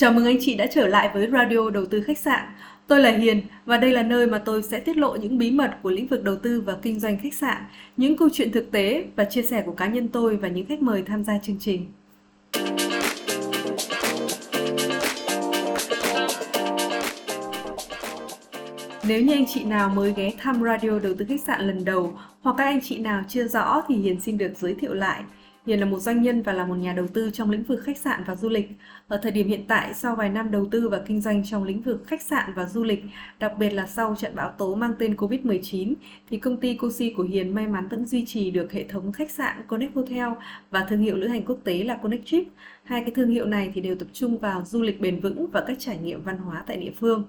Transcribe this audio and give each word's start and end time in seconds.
Chào 0.00 0.12
mừng 0.12 0.24
anh 0.24 0.36
chị 0.40 0.54
đã 0.54 0.66
trở 0.66 0.86
lại 0.86 1.10
với 1.14 1.28
Radio 1.32 1.70
Đầu 1.70 1.86
tư 1.86 2.02
khách 2.02 2.18
sạn. 2.18 2.42
Tôi 2.86 3.00
là 3.00 3.10
Hiền 3.10 3.42
và 3.66 3.76
đây 3.76 3.92
là 3.92 4.02
nơi 4.02 4.26
mà 4.26 4.38
tôi 4.38 4.62
sẽ 4.62 4.80
tiết 4.80 4.96
lộ 4.96 5.16
những 5.16 5.38
bí 5.38 5.50
mật 5.50 5.70
của 5.82 5.90
lĩnh 5.90 6.06
vực 6.06 6.24
đầu 6.24 6.36
tư 6.36 6.60
và 6.60 6.76
kinh 6.82 7.00
doanh 7.00 7.18
khách 7.22 7.34
sạn, 7.34 7.56
những 7.96 8.16
câu 8.16 8.28
chuyện 8.32 8.52
thực 8.52 8.70
tế 8.70 9.04
và 9.16 9.24
chia 9.24 9.42
sẻ 9.42 9.62
của 9.66 9.72
cá 9.72 9.86
nhân 9.86 10.08
tôi 10.08 10.36
và 10.36 10.48
những 10.48 10.66
khách 10.66 10.82
mời 10.82 11.02
tham 11.02 11.24
gia 11.24 11.38
chương 11.38 11.56
trình. 11.60 11.86
Nếu 19.08 19.22
như 19.22 19.32
anh 19.32 19.46
chị 19.46 19.64
nào 19.64 19.88
mới 19.88 20.14
ghé 20.16 20.32
thăm 20.38 20.62
Radio 20.62 20.98
Đầu 20.98 21.14
tư 21.18 21.24
khách 21.28 21.40
sạn 21.46 21.66
lần 21.66 21.84
đầu 21.84 22.18
hoặc 22.40 22.54
các 22.58 22.64
anh 22.64 22.80
chị 22.82 22.98
nào 22.98 23.22
chưa 23.28 23.48
rõ 23.48 23.82
thì 23.88 23.94
Hiền 23.94 24.20
xin 24.20 24.38
được 24.38 24.52
giới 24.56 24.74
thiệu 24.74 24.94
lại. 24.94 25.22
Hiền 25.70 25.80
là 25.80 25.86
một 25.86 25.98
doanh 25.98 26.22
nhân 26.22 26.42
và 26.42 26.52
là 26.52 26.66
một 26.66 26.74
nhà 26.74 26.92
đầu 26.92 27.06
tư 27.06 27.30
trong 27.32 27.50
lĩnh 27.50 27.62
vực 27.62 27.80
khách 27.84 27.98
sạn 27.98 28.24
và 28.26 28.36
du 28.36 28.48
lịch. 28.48 28.70
Ở 29.08 29.16
thời 29.22 29.32
điểm 29.32 29.48
hiện 29.48 29.64
tại, 29.68 29.94
sau 29.94 30.16
vài 30.16 30.28
năm 30.28 30.50
đầu 30.50 30.66
tư 30.70 30.88
và 30.88 31.02
kinh 31.06 31.20
doanh 31.20 31.44
trong 31.44 31.64
lĩnh 31.64 31.82
vực 31.82 32.02
khách 32.06 32.22
sạn 32.22 32.52
và 32.54 32.64
du 32.64 32.84
lịch, 32.84 33.04
đặc 33.38 33.52
biệt 33.58 33.70
là 33.70 33.86
sau 33.86 34.14
trận 34.18 34.34
bão 34.34 34.50
tố 34.50 34.74
mang 34.74 34.92
tên 34.98 35.14
Covid-19, 35.14 35.94
thì 36.30 36.38
công 36.38 36.56
ty 36.56 36.74
Cosi 36.74 37.12
của 37.16 37.22
Hiền 37.22 37.54
may 37.54 37.66
mắn 37.66 37.88
vẫn 37.88 38.06
duy 38.06 38.26
trì 38.26 38.50
được 38.50 38.72
hệ 38.72 38.84
thống 38.84 39.12
khách 39.12 39.30
sạn 39.30 39.56
Connect 39.66 39.94
Hotel 39.94 40.28
và 40.70 40.86
thương 40.88 41.00
hiệu 41.00 41.16
lữ 41.16 41.26
hành 41.26 41.44
quốc 41.44 41.58
tế 41.64 41.84
là 41.84 41.96
Connect 41.96 42.26
Trip. 42.26 42.44
Hai 42.84 43.00
cái 43.00 43.10
thương 43.10 43.30
hiệu 43.30 43.46
này 43.46 43.70
thì 43.74 43.80
đều 43.80 43.94
tập 43.94 44.08
trung 44.12 44.38
vào 44.38 44.64
du 44.64 44.82
lịch 44.82 45.00
bền 45.00 45.20
vững 45.20 45.46
và 45.46 45.60
các 45.66 45.76
trải 45.80 45.98
nghiệm 45.98 46.22
văn 46.22 46.38
hóa 46.38 46.64
tại 46.66 46.76
địa 46.76 46.92
phương 47.00 47.24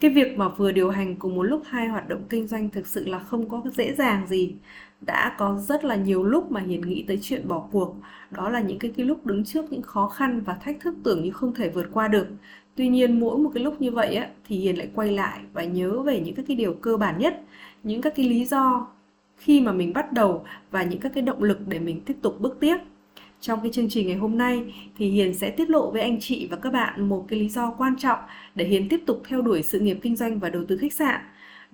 cái 0.00 0.10
việc 0.10 0.38
mà 0.38 0.48
vừa 0.48 0.72
điều 0.72 0.90
hành 0.90 1.16
cùng 1.16 1.36
một 1.36 1.42
lúc 1.42 1.62
hai 1.66 1.88
hoạt 1.88 2.08
động 2.08 2.22
kinh 2.28 2.46
doanh 2.46 2.70
thực 2.70 2.86
sự 2.86 3.06
là 3.08 3.18
không 3.18 3.48
có 3.48 3.62
dễ 3.74 3.94
dàng 3.94 4.26
gì 4.26 4.54
đã 5.00 5.34
có 5.38 5.58
rất 5.58 5.84
là 5.84 5.96
nhiều 5.96 6.24
lúc 6.24 6.52
mà 6.52 6.60
hiền 6.60 6.80
nghĩ 6.80 7.04
tới 7.08 7.18
chuyện 7.22 7.48
bỏ 7.48 7.68
cuộc. 7.72 7.96
Đó 8.30 8.48
là 8.48 8.60
những 8.60 8.78
cái, 8.78 8.92
cái 8.96 9.06
lúc 9.06 9.26
đứng 9.26 9.44
trước 9.44 9.72
những 9.72 9.82
khó 9.82 10.08
khăn 10.08 10.40
và 10.40 10.54
thách 10.54 10.80
thức 10.80 10.94
tưởng 11.04 11.22
như 11.24 11.30
không 11.30 11.54
thể 11.54 11.68
vượt 11.68 11.86
qua 11.92 12.08
được. 12.08 12.26
Tuy 12.74 12.88
nhiên 12.88 13.20
mỗi 13.20 13.38
một 13.38 13.50
cái 13.54 13.64
lúc 13.64 13.80
như 13.80 13.90
vậy 13.90 14.14
á, 14.16 14.28
thì 14.48 14.56
hiền 14.58 14.78
lại 14.78 14.88
quay 14.94 15.12
lại 15.12 15.40
và 15.52 15.64
nhớ 15.64 16.02
về 16.02 16.20
những 16.20 16.34
các 16.34 16.44
cái 16.48 16.56
điều 16.56 16.74
cơ 16.74 16.96
bản 16.96 17.18
nhất 17.18 17.42
những 17.82 18.00
các 18.00 18.14
cái 18.16 18.28
lý 18.28 18.44
do 18.44 18.88
khi 19.36 19.60
mà 19.60 19.72
mình 19.72 19.92
bắt 19.92 20.12
đầu 20.12 20.44
và 20.70 20.82
những 20.82 21.00
các 21.00 21.12
cái 21.14 21.22
động 21.22 21.42
lực 21.42 21.68
để 21.68 21.78
mình 21.78 22.00
tiếp 22.00 22.16
tục 22.22 22.40
bước 22.40 22.56
tiếp. 22.60 22.76
Trong 23.40 23.60
cái 23.62 23.72
chương 23.72 23.88
trình 23.88 24.06
ngày 24.06 24.16
hôm 24.16 24.38
nay 24.38 24.74
thì 24.98 25.10
Hiền 25.10 25.34
sẽ 25.34 25.50
tiết 25.50 25.70
lộ 25.70 25.90
với 25.90 26.02
anh 26.02 26.20
chị 26.20 26.48
và 26.50 26.56
các 26.56 26.72
bạn 26.72 27.08
một 27.08 27.24
cái 27.28 27.38
lý 27.38 27.48
do 27.48 27.74
quan 27.78 27.96
trọng 27.98 28.18
để 28.54 28.64
Hiền 28.64 28.88
tiếp 28.88 29.00
tục 29.06 29.22
theo 29.28 29.42
đuổi 29.42 29.62
sự 29.62 29.80
nghiệp 29.80 29.98
kinh 30.02 30.16
doanh 30.16 30.38
và 30.38 30.50
đầu 30.50 30.64
tư 30.68 30.76
khách 30.76 30.92
sạn. 30.92 31.20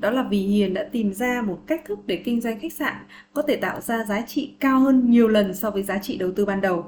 Đó 0.03 0.11
là 0.11 0.23
vì 0.23 0.39
Hiền 0.39 0.75
đã 0.75 0.85
tìm 0.93 1.13
ra 1.13 1.43
một 1.43 1.59
cách 1.67 1.83
thức 1.85 1.99
để 2.07 2.17
kinh 2.17 2.41
doanh 2.41 2.61
khách 2.61 2.73
sạn 2.73 2.95
có 3.33 3.43
thể 3.43 3.57
tạo 3.57 3.81
ra 3.81 4.05
giá 4.05 4.21
trị 4.21 4.55
cao 4.61 4.81
hơn 4.81 5.11
nhiều 5.11 5.29
lần 5.29 5.55
so 5.55 5.71
với 5.71 5.83
giá 5.83 5.99
trị 5.99 6.17
đầu 6.17 6.31
tư 6.37 6.45
ban 6.45 6.61
đầu. 6.61 6.85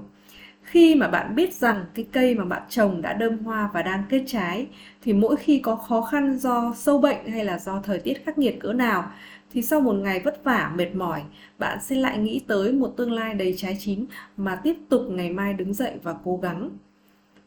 Khi 0.63 0.95
mà 0.95 1.09
bạn 1.09 1.35
biết 1.35 1.55
rằng 1.55 1.85
cái 1.95 2.07
cây 2.13 2.35
mà 2.35 2.45
bạn 2.45 2.63
trồng 2.69 3.03
đã 3.03 3.13
đơm 3.13 3.39
hoa 3.39 3.71
và 3.75 3.83
đang 3.83 4.03
kết 4.09 4.25
trái, 4.27 4.67
thì 5.03 5.13
mỗi 5.13 5.37
khi 5.37 5.59
có 5.59 5.77
khó 5.77 6.01
khăn 6.03 6.39
do 6.39 6.75
sâu 6.77 6.99
bệnh 6.99 7.27
hay 7.27 7.45
là 7.45 7.59
do 7.59 7.81
thời 7.85 7.99
tiết 7.99 8.25
khắc 8.25 8.39
nghiệt 8.39 8.57
cỡ 8.61 8.73
nào, 8.73 9.11
thì 9.53 9.63
sau 9.63 9.81
một 9.81 9.93
ngày 9.93 10.21
vất 10.21 10.45
vả, 10.45 10.73
mệt 10.77 10.95
mỏi, 10.95 11.23
bạn 11.59 11.79
sẽ 11.83 11.97
lại 11.97 12.19
nghĩ 12.19 12.41
tới 12.47 12.73
một 12.73 12.95
tương 12.97 13.13
lai 13.13 13.35
đầy 13.35 13.55
trái 13.57 13.77
chín 13.81 14.07
mà 14.37 14.57
tiếp 14.57 14.77
tục 14.89 15.03
ngày 15.11 15.31
mai 15.31 15.55
đứng 15.55 15.75
dậy 15.75 15.93
và 16.03 16.15
cố 16.25 16.37
gắng 16.37 16.71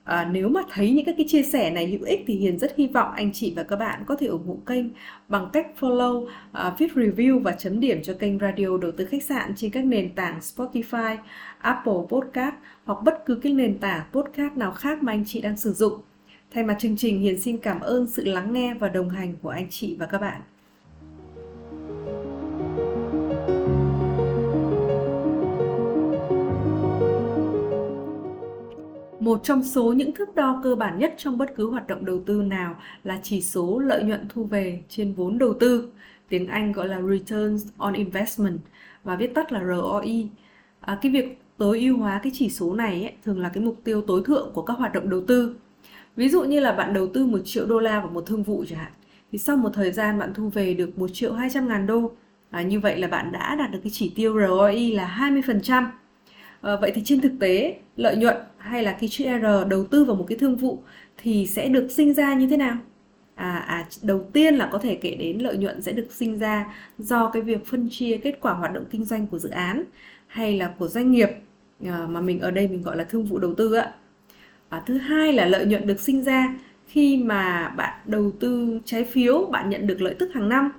À, 0.07 0.29
nếu 0.31 0.49
mà 0.49 0.61
thấy 0.69 0.91
những 0.91 1.05
các 1.05 1.15
cái 1.17 1.25
chia 1.29 1.43
sẻ 1.43 1.71
này 1.71 1.87
hữu 1.87 2.03
ích 2.03 2.23
thì 2.27 2.35
Hiền 2.35 2.59
rất 2.59 2.73
hy 2.77 2.87
vọng 2.87 3.11
anh 3.15 3.33
chị 3.33 3.53
và 3.55 3.63
các 3.63 3.75
bạn 3.75 4.03
có 4.05 4.15
thể 4.15 4.27
ủng 4.27 4.47
hộ 4.47 4.57
kênh 4.65 4.85
bằng 5.27 5.49
cách 5.53 5.67
follow, 5.79 6.27
à, 6.51 6.75
viết 6.77 6.91
review 6.95 7.39
và 7.39 7.51
chấm 7.51 7.79
điểm 7.79 8.01
cho 8.03 8.13
kênh 8.13 8.39
Radio 8.39 8.77
Đầu 8.77 8.91
tư 8.91 9.05
khách 9.05 9.23
sạn 9.23 9.53
trên 9.55 9.71
các 9.71 9.85
nền 9.85 10.15
tảng 10.15 10.39
Spotify, 10.39 11.17
Apple 11.57 11.93
Podcast 12.09 12.55
hoặc 12.85 13.03
bất 13.03 13.25
cứ 13.25 13.35
cái 13.35 13.53
nền 13.53 13.77
tảng 13.79 14.05
podcast 14.11 14.53
nào 14.53 14.71
khác 14.71 15.03
mà 15.03 15.11
anh 15.11 15.23
chị 15.27 15.41
đang 15.41 15.57
sử 15.57 15.73
dụng. 15.73 15.93
Thay 16.51 16.63
mặt 16.63 16.75
chương 16.79 16.97
trình, 16.97 17.19
Hiền 17.19 17.41
xin 17.41 17.57
cảm 17.57 17.79
ơn 17.79 18.07
sự 18.07 18.25
lắng 18.25 18.53
nghe 18.53 18.73
và 18.73 18.89
đồng 18.89 19.09
hành 19.09 19.33
của 19.41 19.49
anh 19.49 19.67
chị 19.69 19.95
và 19.99 20.05
các 20.05 20.21
bạn. 20.21 20.41
Một 29.27 29.43
trong 29.43 29.63
số 29.63 29.93
những 29.93 30.11
thước 30.11 30.35
đo 30.35 30.61
cơ 30.63 30.75
bản 30.75 30.99
nhất 30.99 31.13
trong 31.17 31.37
bất 31.37 31.55
cứ 31.55 31.69
hoạt 31.69 31.87
động 31.87 32.05
đầu 32.05 32.19
tư 32.25 32.41
nào 32.41 32.75
là 33.03 33.19
chỉ 33.23 33.41
số 33.41 33.79
lợi 33.79 34.03
nhuận 34.03 34.25
thu 34.29 34.43
về 34.43 34.83
trên 34.89 35.13
vốn 35.13 35.37
đầu 35.37 35.53
tư, 35.53 35.89
tiếng 36.29 36.47
Anh 36.47 36.71
gọi 36.71 36.87
là 36.87 37.01
Returns 37.01 37.67
on 37.77 37.93
Investment 37.93 38.59
và 39.03 39.15
viết 39.15 39.33
tắt 39.33 39.51
là 39.51 39.63
ROI. 39.63 40.29
À, 40.81 40.97
cái 41.01 41.11
việc 41.11 41.41
tối 41.57 41.79
ưu 41.79 41.97
hóa 41.97 42.19
cái 42.23 42.31
chỉ 42.35 42.49
số 42.49 42.73
này 42.73 43.03
ấy, 43.03 43.13
thường 43.25 43.39
là 43.39 43.49
cái 43.49 43.63
mục 43.63 43.81
tiêu 43.83 44.01
tối 44.01 44.21
thượng 44.25 44.51
của 44.53 44.61
các 44.61 44.73
hoạt 44.73 44.93
động 44.93 45.09
đầu 45.09 45.21
tư. 45.27 45.55
Ví 46.15 46.29
dụ 46.29 46.43
như 46.43 46.59
là 46.59 46.71
bạn 46.71 46.93
đầu 46.93 47.07
tư 47.13 47.25
1 47.25 47.39
triệu 47.45 47.65
đô 47.65 47.79
la 47.79 47.99
vào 47.99 48.09
một 48.09 48.25
thương 48.25 48.43
vụ 48.43 48.65
chẳng 48.69 48.79
hạn, 48.79 48.91
thì 49.31 49.37
sau 49.37 49.57
một 49.57 49.69
thời 49.73 49.91
gian 49.91 50.19
bạn 50.19 50.33
thu 50.33 50.49
về 50.49 50.73
được 50.73 50.97
1 50.97 51.07
triệu 51.13 51.33
200 51.33 51.67
ngàn 51.67 51.87
đô. 51.87 52.11
À, 52.49 52.61
như 52.61 52.79
vậy 52.79 52.99
là 52.99 53.07
bạn 53.07 53.31
đã 53.31 53.55
đạt 53.55 53.71
được 53.71 53.79
cái 53.83 53.91
chỉ 53.93 54.13
tiêu 54.15 54.39
ROI 54.47 54.91
là 54.93 55.07
20%. 55.07 55.83
À, 56.67 56.75
vậy 56.75 56.91
thì 56.95 57.01
trên 57.05 57.21
thực 57.21 57.31
tế 57.39 57.77
lợi 57.95 58.15
nhuận 58.17 58.37
hay 58.57 58.83
là 58.83 58.91
cái 58.91 59.09
chữ 59.09 59.25
R 59.41 59.69
đầu 59.69 59.85
tư 59.85 60.03
vào 60.03 60.15
một 60.15 60.25
cái 60.27 60.37
thương 60.37 60.55
vụ 60.55 60.83
thì 61.17 61.47
sẽ 61.47 61.67
được 61.67 61.87
sinh 61.91 62.13
ra 62.13 62.33
như 62.33 62.47
thế 62.47 62.57
nào? 62.57 62.77
À, 63.35 63.57
à 63.57 63.87
đầu 64.01 64.25
tiên 64.33 64.55
là 64.55 64.69
có 64.71 64.77
thể 64.77 64.95
kể 64.95 65.15
đến 65.15 65.39
lợi 65.39 65.57
nhuận 65.57 65.81
sẽ 65.81 65.91
được 65.91 66.07
sinh 66.11 66.39
ra 66.39 66.75
do 66.97 67.29
cái 67.29 67.41
việc 67.41 67.65
phân 67.65 67.89
chia 67.91 68.17
kết 68.17 68.37
quả 68.41 68.53
hoạt 68.53 68.73
động 68.73 68.85
kinh 68.91 69.05
doanh 69.05 69.27
của 69.27 69.39
dự 69.39 69.49
án 69.49 69.83
hay 70.27 70.57
là 70.57 70.73
của 70.79 70.87
doanh 70.87 71.11
nghiệp 71.11 71.29
à, 71.85 72.07
mà 72.09 72.21
mình 72.21 72.39
ở 72.39 72.51
đây 72.51 72.67
mình 72.67 72.81
gọi 72.81 72.97
là 72.97 73.03
thương 73.03 73.25
vụ 73.25 73.39
đầu 73.39 73.53
tư 73.53 73.73
ạ. 73.73 73.91
À, 74.69 74.83
thứ 74.85 74.97
hai 74.97 75.33
là 75.33 75.45
lợi 75.45 75.65
nhuận 75.65 75.87
được 75.87 75.99
sinh 75.99 76.23
ra 76.23 76.55
khi 76.87 77.17
mà 77.17 77.69
bạn 77.69 77.99
đầu 78.05 78.31
tư 78.39 78.79
trái 78.85 79.03
phiếu 79.03 79.45
bạn 79.51 79.69
nhận 79.69 79.87
được 79.87 80.01
lợi 80.01 80.15
tức 80.19 80.29
hàng 80.33 80.49
năm 80.49 80.71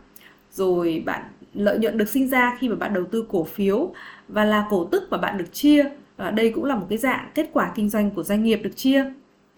rồi 0.53 1.03
bạn 1.07 1.23
lợi 1.55 1.79
nhuận 1.79 1.99
được 1.99 2.09
sinh 2.09 2.29
ra 2.29 2.57
khi 2.61 2.69
mà 2.69 2.77
bạn 2.77 2.95
đầu 2.95 3.05
tư 3.05 3.25
cổ 3.29 3.45
phiếu 3.45 3.93
và 4.29 4.45
là 4.45 4.67
cổ 4.71 4.85
tức 4.85 5.09
mà 5.11 5.19
bạn 5.19 5.39
được 5.39 5.53
chia. 5.53 5.85
À, 6.17 6.31
đây 6.31 6.51
cũng 6.51 6.65
là 6.65 6.75
một 6.75 6.87
cái 6.89 6.99
dạng 6.99 7.31
kết 7.35 7.51
quả 7.53 7.73
kinh 7.75 7.89
doanh 7.89 8.11
của 8.11 8.23
doanh 8.23 8.43
nghiệp 8.43 8.57
được 8.57 8.77
chia. 8.77 9.05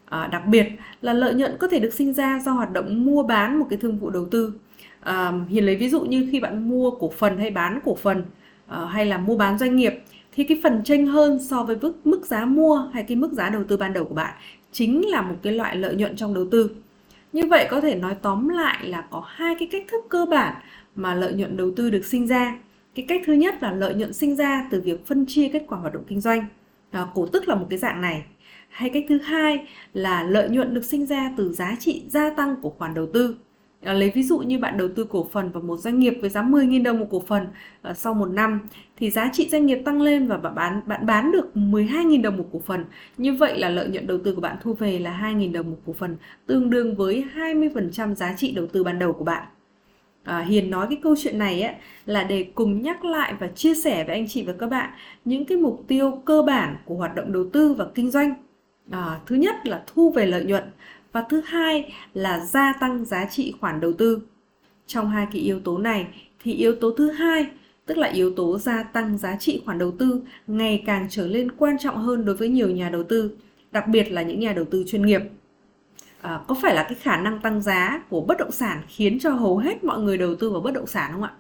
À, 0.04 0.28
đặc 0.32 0.47
biệt 0.47 0.66
là 1.03 1.12
lợi 1.12 1.34
nhuận 1.34 1.56
có 1.58 1.69
thể 1.69 1.78
được 1.78 1.94
sinh 1.94 2.12
ra 2.12 2.41
do 2.44 2.53
hoạt 2.53 2.72
động 2.72 3.04
mua 3.04 3.22
bán 3.22 3.58
một 3.58 3.66
cái 3.70 3.78
thương 3.78 3.98
vụ 3.98 4.10
đầu 4.10 4.26
tư. 4.31 4.53
À, 5.00 5.32
hiền 5.48 5.66
lấy 5.66 5.76
ví 5.76 5.88
dụ 5.88 6.00
như 6.00 6.28
khi 6.32 6.41
bạn 6.41 6.69
mua 6.69 6.91
cổ 6.91 7.10
phần 7.10 7.38
hay 7.38 7.50
bán 7.50 7.81
cổ 7.84 7.94
phần 7.94 8.25
à, 8.66 8.84
hay 8.84 9.06
là 9.06 9.19
mua 9.19 9.36
bán 9.36 9.58
doanh 9.58 9.76
nghiệp 9.76 10.03
thì 10.32 10.44
cái 10.44 10.60
phần 10.62 10.84
tranh 10.84 11.06
hơn 11.06 11.38
so 11.38 11.62
với 11.62 11.76
mức 11.82 12.06
mức 12.06 12.26
giá 12.26 12.44
mua 12.44 12.76
hay 12.92 13.02
cái 13.02 13.16
mức 13.16 13.32
giá 13.32 13.48
đầu 13.48 13.64
tư 13.64 13.76
ban 13.76 13.92
đầu 13.92 14.04
của 14.04 14.14
bạn 14.14 14.34
chính 14.72 15.08
là 15.08 15.22
một 15.22 15.34
cái 15.42 15.52
loại 15.52 15.76
lợi 15.76 15.94
nhuận 15.94 16.16
trong 16.16 16.34
đầu 16.34 16.47
tư. 16.50 16.70
Như 17.32 17.42
vậy 17.47 17.66
có 17.70 17.81
thể 17.81 17.94
nói 17.94 18.14
tóm 18.22 18.48
lại 18.48 18.88
là 18.88 19.04
có 19.10 19.22
hai 19.26 19.54
cái 19.58 19.69
cách 19.72 19.82
thức 19.88 20.04
cơ 20.08 20.26
bản 20.31 20.54
mà 20.97 21.14
lợi 21.14 21.32
nhuận 21.32 21.56
đầu 21.56 21.70
tư 21.76 21.91
được 21.91 22.04
sinh 22.04 22.26
ra 22.26 22.58
cái 22.94 23.06
cách 23.08 23.22
thứ 23.26 23.32
nhất 23.32 23.62
là 23.62 23.72
lợi 23.72 23.94
nhuận 23.94 24.12
sinh 24.12 24.36
ra 24.36 24.68
từ 24.70 24.80
việc 24.80 25.06
phân 25.06 25.26
chia 25.26 25.48
kết 25.48 25.64
quả 25.68 25.78
hoạt 25.78 25.94
động 25.94 26.04
kinh 26.08 26.20
doanh. 26.20 26.46
Đó, 26.92 27.08
cổ 27.14 27.26
tức 27.26 27.48
là 27.48 27.54
một 27.54 27.66
cái 27.70 27.78
dạng 27.78 28.00
này. 28.00 28.24
Hay 28.68 28.90
cách 28.90 29.04
thứ 29.08 29.18
hai 29.18 29.66
là 29.92 30.22
lợi 30.22 30.48
nhuận 30.48 30.74
được 30.74 30.84
sinh 30.84 31.06
ra 31.06 31.32
từ 31.36 31.52
giá 31.52 31.76
trị 31.80 32.02
gia 32.08 32.30
tăng 32.30 32.56
của 32.62 32.70
khoản 32.70 32.94
đầu 32.94 33.06
tư. 33.12 33.36
À, 33.82 33.92
lấy 33.92 34.10
ví 34.10 34.22
dụ 34.22 34.38
như 34.38 34.58
bạn 34.58 34.78
đầu 34.78 34.88
tư 34.96 35.04
cổ 35.04 35.28
phần 35.32 35.52
vào 35.52 35.62
một 35.62 35.76
doanh 35.76 35.98
nghiệp 35.98 36.18
với 36.20 36.30
giá 36.30 36.42
10.000 36.42 36.82
đồng 36.82 37.00
một 37.00 37.06
cổ 37.10 37.20
phần 37.20 37.46
à, 37.82 37.94
sau 37.94 38.14
một 38.14 38.26
năm 38.26 38.60
thì 38.96 39.10
giá 39.10 39.30
trị 39.32 39.48
doanh 39.48 39.66
nghiệp 39.66 39.82
tăng 39.84 40.02
lên 40.02 40.26
và 40.26 40.36
bạn 40.36 40.54
bán 40.54 40.80
bạn 40.86 41.06
bán 41.06 41.32
được 41.32 41.50
12.000 41.54 42.22
đồng 42.22 42.36
một 42.36 42.48
cổ 42.52 42.60
phần. 42.66 42.84
Như 43.16 43.34
vậy 43.34 43.58
là 43.58 43.68
lợi 43.68 43.88
nhuận 43.88 44.06
đầu 44.06 44.18
tư 44.24 44.34
của 44.34 44.40
bạn 44.40 44.56
thu 44.62 44.74
về 44.74 44.98
là 44.98 45.20
2.000 45.22 45.52
đồng 45.52 45.70
một 45.70 45.78
cổ 45.86 45.92
phần 45.92 46.16
tương 46.46 46.70
đương 46.70 46.96
với 46.96 47.24
20% 47.34 48.14
giá 48.14 48.34
trị 48.36 48.52
đầu 48.52 48.66
tư 48.66 48.84
ban 48.84 48.98
đầu 48.98 49.12
của 49.12 49.24
bạn 49.24 49.42
à, 50.25 50.41
Hiền 50.41 50.70
nói 50.70 50.86
cái 50.91 50.98
câu 51.03 51.14
chuyện 51.19 51.38
này 51.38 51.62
á, 51.62 51.75
là 52.06 52.25
để 52.25 52.47
cùng 52.54 52.82
nhắc 52.82 53.04
lại 53.04 53.34
và 53.41 53.47
chia 53.47 53.75
sẻ 53.75 54.04
với 54.04 54.14
anh 54.14 54.28
chị 54.28 54.44
và 54.44 54.53
các 54.58 54.66
bạn 54.66 54.91
những 55.25 55.44
cái 55.44 55.58
mục 55.58 55.84
tiêu 55.88 56.22
cơ 56.25 56.42
bản 56.42 56.76
của 56.84 56.94
hoạt 56.94 57.14
động 57.14 57.32
đầu 57.32 57.44
tư 57.53 57.72
và 57.72 57.86
kinh 57.94 58.10
doanh. 58.10 58.34
À, 58.90 59.20
thứ 59.26 59.37
nhất 59.37 59.55
là 59.64 59.82
thu 59.87 60.11
về 60.11 60.26
lợi 60.26 60.44
nhuận 60.44 60.64
và 61.12 61.25
thứ 61.28 61.40
hai 61.46 61.93
là 62.14 62.44
gia 62.44 62.72
tăng 62.81 63.05
giá 63.05 63.26
trị 63.31 63.55
khoản 63.61 63.81
đầu 63.81 63.93
tư. 63.93 64.22
Trong 64.87 65.11
hai 65.11 65.26
cái 65.32 65.43
yếu 65.43 65.61
tố 65.61 65.78
này 65.78 66.06
thì 66.43 66.52
yếu 66.55 66.75
tố 66.75 66.90
thứ 66.90 67.11
hai 67.11 67.46
tức 67.87 67.99
là 67.99 68.06
yếu 68.06 68.34
tố 68.34 68.58
gia 68.58 68.82
tăng 68.82 69.19
giá 69.19 69.37
trị 69.37 69.62
khoản 69.64 69.78
đầu 69.78 69.90
tư 69.90 70.22
ngày 70.46 70.82
càng 70.87 71.06
trở 71.11 71.26
nên 71.26 71.50
quan 71.50 71.78
trọng 71.78 71.96
hơn 71.96 72.25
đối 72.25 72.37
với 72.37 72.49
nhiều 72.49 72.70
nhà 72.70 72.88
đầu 72.88 73.02
tư, 73.02 73.31
đặc 73.72 73.88
biệt 73.88 74.12
là 74.12 74.22
những 74.22 74.40
nhà 74.40 74.52
đầu 74.52 74.64
tư 74.64 74.84
chuyên 74.87 75.06
nghiệp 75.06 75.20
à, 76.20 76.40
có 76.49 76.55
phải 76.62 76.75
là 76.75 76.82
cái 76.82 76.94
khả 76.94 77.17
năng 77.17 77.40
tăng 77.40 77.62
giá 77.62 78.02
của 78.08 78.20
bất 78.20 78.38
động 78.38 78.52
sản 78.52 78.82
khiến 78.88 79.19
cho 79.20 79.31
hầu 79.31 79.58
hết 79.58 79.84
mọi 79.84 80.00
người 80.00 80.19
đầu 80.19 80.34
tư 80.34 80.50
vào 80.50 80.61
bất 80.61 80.75
động 80.75 80.87
sản 80.87 81.12
không 81.12 81.22
ạ? 81.22 81.32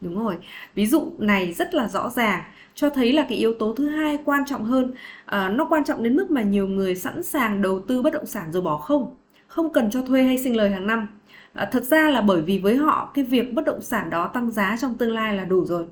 Đúng 0.00 0.24
rồi, 0.24 0.36
ví 0.74 0.86
dụ 0.86 1.12
này 1.18 1.52
rất 1.52 1.74
là 1.74 1.88
rõ 1.88 2.10
ràng 2.10 2.42
cho 2.74 2.90
thấy 2.90 3.12
là 3.12 3.26
cái 3.28 3.38
yếu 3.38 3.54
tố 3.54 3.74
thứ 3.74 3.88
hai 3.88 4.18
quan 4.24 4.44
trọng 4.46 4.64
hơn. 4.64 4.92
À, 5.24 5.48
nó 5.48 5.64
quan 5.64 5.84
trọng 5.84 6.02
đến 6.02 6.16
mức 6.16 6.30
mà 6.30 6.42
nhiều 6.42 6.68
người 6.68 6.96
sẵn 6.96 7.22
sàng 7.22 7.62
đầu 7.62 7.80
tư 7.80 8.02
bất 8.02 8.12
động 8.12 8.26
sản 8.26 8.52
rồi 8.52 8.62
bỏ 8.62 8.76
không 8.78 9.14
không 9.46 9.72
cần 9.72 9.90
cho 9.90 10.02
thuê 10.02 10.22
hay 10.22 10.38
sinh 10.38 10.56
lời 10.56 10.70
hàng 10.70 10.86
năm. 10.86 11.08
À, 11.52 11.68
thật 11.72 11.82
ra 11.84 12.10
là 12.10 12.20
bởi 12.20 12.42
vì 12.42 12.58
với 12.58 12.76
họ 12.76 13.10
cái 13.14 13.24
việc 13.24 13.54
bất 13.54 13.64
động 13.64 13.82
sản 13.82 14.10
đó 14.10 14.28
tăng 14.34 14.50
giá 14.50 14.76
trong 14.80 14.94
tương 14.98 15.12
lai 15.12 15.36
là 15.36 15.44
đủ 15.44 15.64
rồi. 15.64 15.86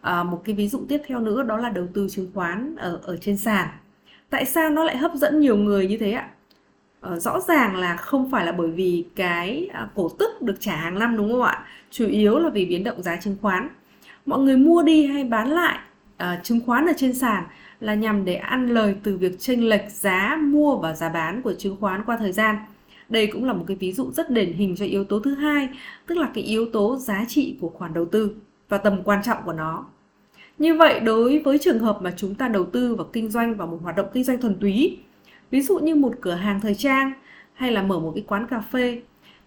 À, 0.00 0.22
một 0.22 0.42
cái 0.44 0.54
ví 0.54 0.68
dụ 0.68 0.84
tiếp 0.88 1.02
theo 1.06 1.20
nữa 1.20 1.42
đó 1.42 1.56
là 1.56 1.68
đầu 1.68 1.86
tư 1.94 2.08
chứng 2.10 2.30
khoán 2.34 2.76
ở 2.76 3.00
ở 3.02 3.16
trên 3.16 3.36
sàn. 3.36 3.68
Tại 4.30 4.44
sao 4.44 4.70
nó 4.70 4.84
lại 4.84 4.96
hấp 4.96 5.14
dẫn 5.14 5.40
nhiều 5.40 5.56
người 5.56 5.88
như 5.88 5.98
thế 5.98 6.12
ạ? 6.12 6.30
Ờ, 7.00 7.18
rõ 7.18 7.40
ràng 7.40 7.76
là 7.76 7.96
không 7.96 8.30
phải 8.30 8.46
là 8.46 8.52
bởi 8.52 8.70
vì 8.70 9.04
cái 9.16 9.68
à, 9.72 9.88
cổ 9.94 10.08
tức 10.18 10.42
được 10.42 10.60
trả 10.60 10.76
hàng 10.76 10.98
năm 10.98 11.16
đúng 11.16 11.32
không 11.32 11.42
ạ? 11.42 11.64
Chủ 11.90 12.06
yếu 12.06 12.38
là 12.38 12.50
vì 12.50 12.66
biến 12.66 12.84
động 12.84 13.02
giá 13.02 13.16
chứng 13.16 13.36
khoán. 13.42 13.68
Mọi 14.26 14.38
người 14.38 14.56
mua 14.56 14.82
đi 14.82 15.06
hay 15.06 15.24
bán 15.24 15.48
lại 15.48 15.78
uh, 16.22 16.42
chứng 16.42 16.60
khoán 16.66 16.86
ở 16.86 16.92
trên 16.96 17.14
sàn 17.14 17.44
là 17.80 17.94
nhằm 17.94 18.24
để 18.24 18.34
ăn 18.34 18.68
lời 18.68 18.94
từ 19.02 19.16
việc 19.16 19.38
chênh 19.38 19.68
lệch 19.68 19.90
giá 19.90 20.38
mua 20.42 20.76
và 20.76 20.94
giá 20.94 21.08
bán 21.08 21.42
của 21.42 21.52
chứng 21.52 21.76
khoán 21.80 22.02
qua 22.06 22.16
thời 22.16 22.32
gian. 22.32 22.56
Đây 23.08 23.26
cũng 23.26 23.44
là 23.44 23.52
một 23.52 23.64
cái 23.66 23.76
ví 23.80 23.92
dụ 23.92 24.10
rất 24.12 24.30
điển 24.30 24.52
hình 24.52 24.76
cho 24.76 24.84
yếu 24.84 25.04
tố 25.04 25.20
thứ 25.20 25.34
hai 25.34 25.68
tức 26.06 26.18
là 26.18 26.28
cái 26.34 26.44
yếu 26.44 26.66
tố 26.72 26.96
giá 26.96 27.24
trị 27.28 27.56
của 27.60 27.68
khoản 27.68 27.94
đầu 27.94 28.04
tư 28.04 28.34
và 28.68 28.78
tầm 28.78 29.02
quan 29.02 29.22
trọng 29.22 29.38
của 29.44 29.52
nó. 29.52 29.86
Như 30.58 30.74
vậy 30.74 31.00
đối 31.00 31.38
với 31.38 31.58
trường 31.58 31.78
hợp 31.78 31.98
mà 32.02 32.12
chúng 32.16 32.34
ta 32.34 32.48
đầu 32.48 32.64
tư 32.64 32.94
và 32.94 33.04
kinh 33.12 33.28
doanh 33.28 33.54
vào 33.54 33.66
một 33.66 33.78
hoạt 33.82 33.96
động 33.96 34.06
kinh 34.12 34.24
doanh 34.24 34.40
thuần 34.40 34.56
túy, 34.60 34.98
ví 35.50 35.60
dụ 35.60 35.78
như 35.78 35.94
một 35.94 36.14
cửa 36.20 36.34
hàng 36.34 36.60
thời 36.60 36.74
trang 36.74 37.12
hay 37.54 37.72
là 37.72 37.82
mở 37.82 37.98
một 37.98 38.12
cái 38.14 38.24
quán 38.26 38.46
cà 38.46 38.60
phê, 38.60 39.00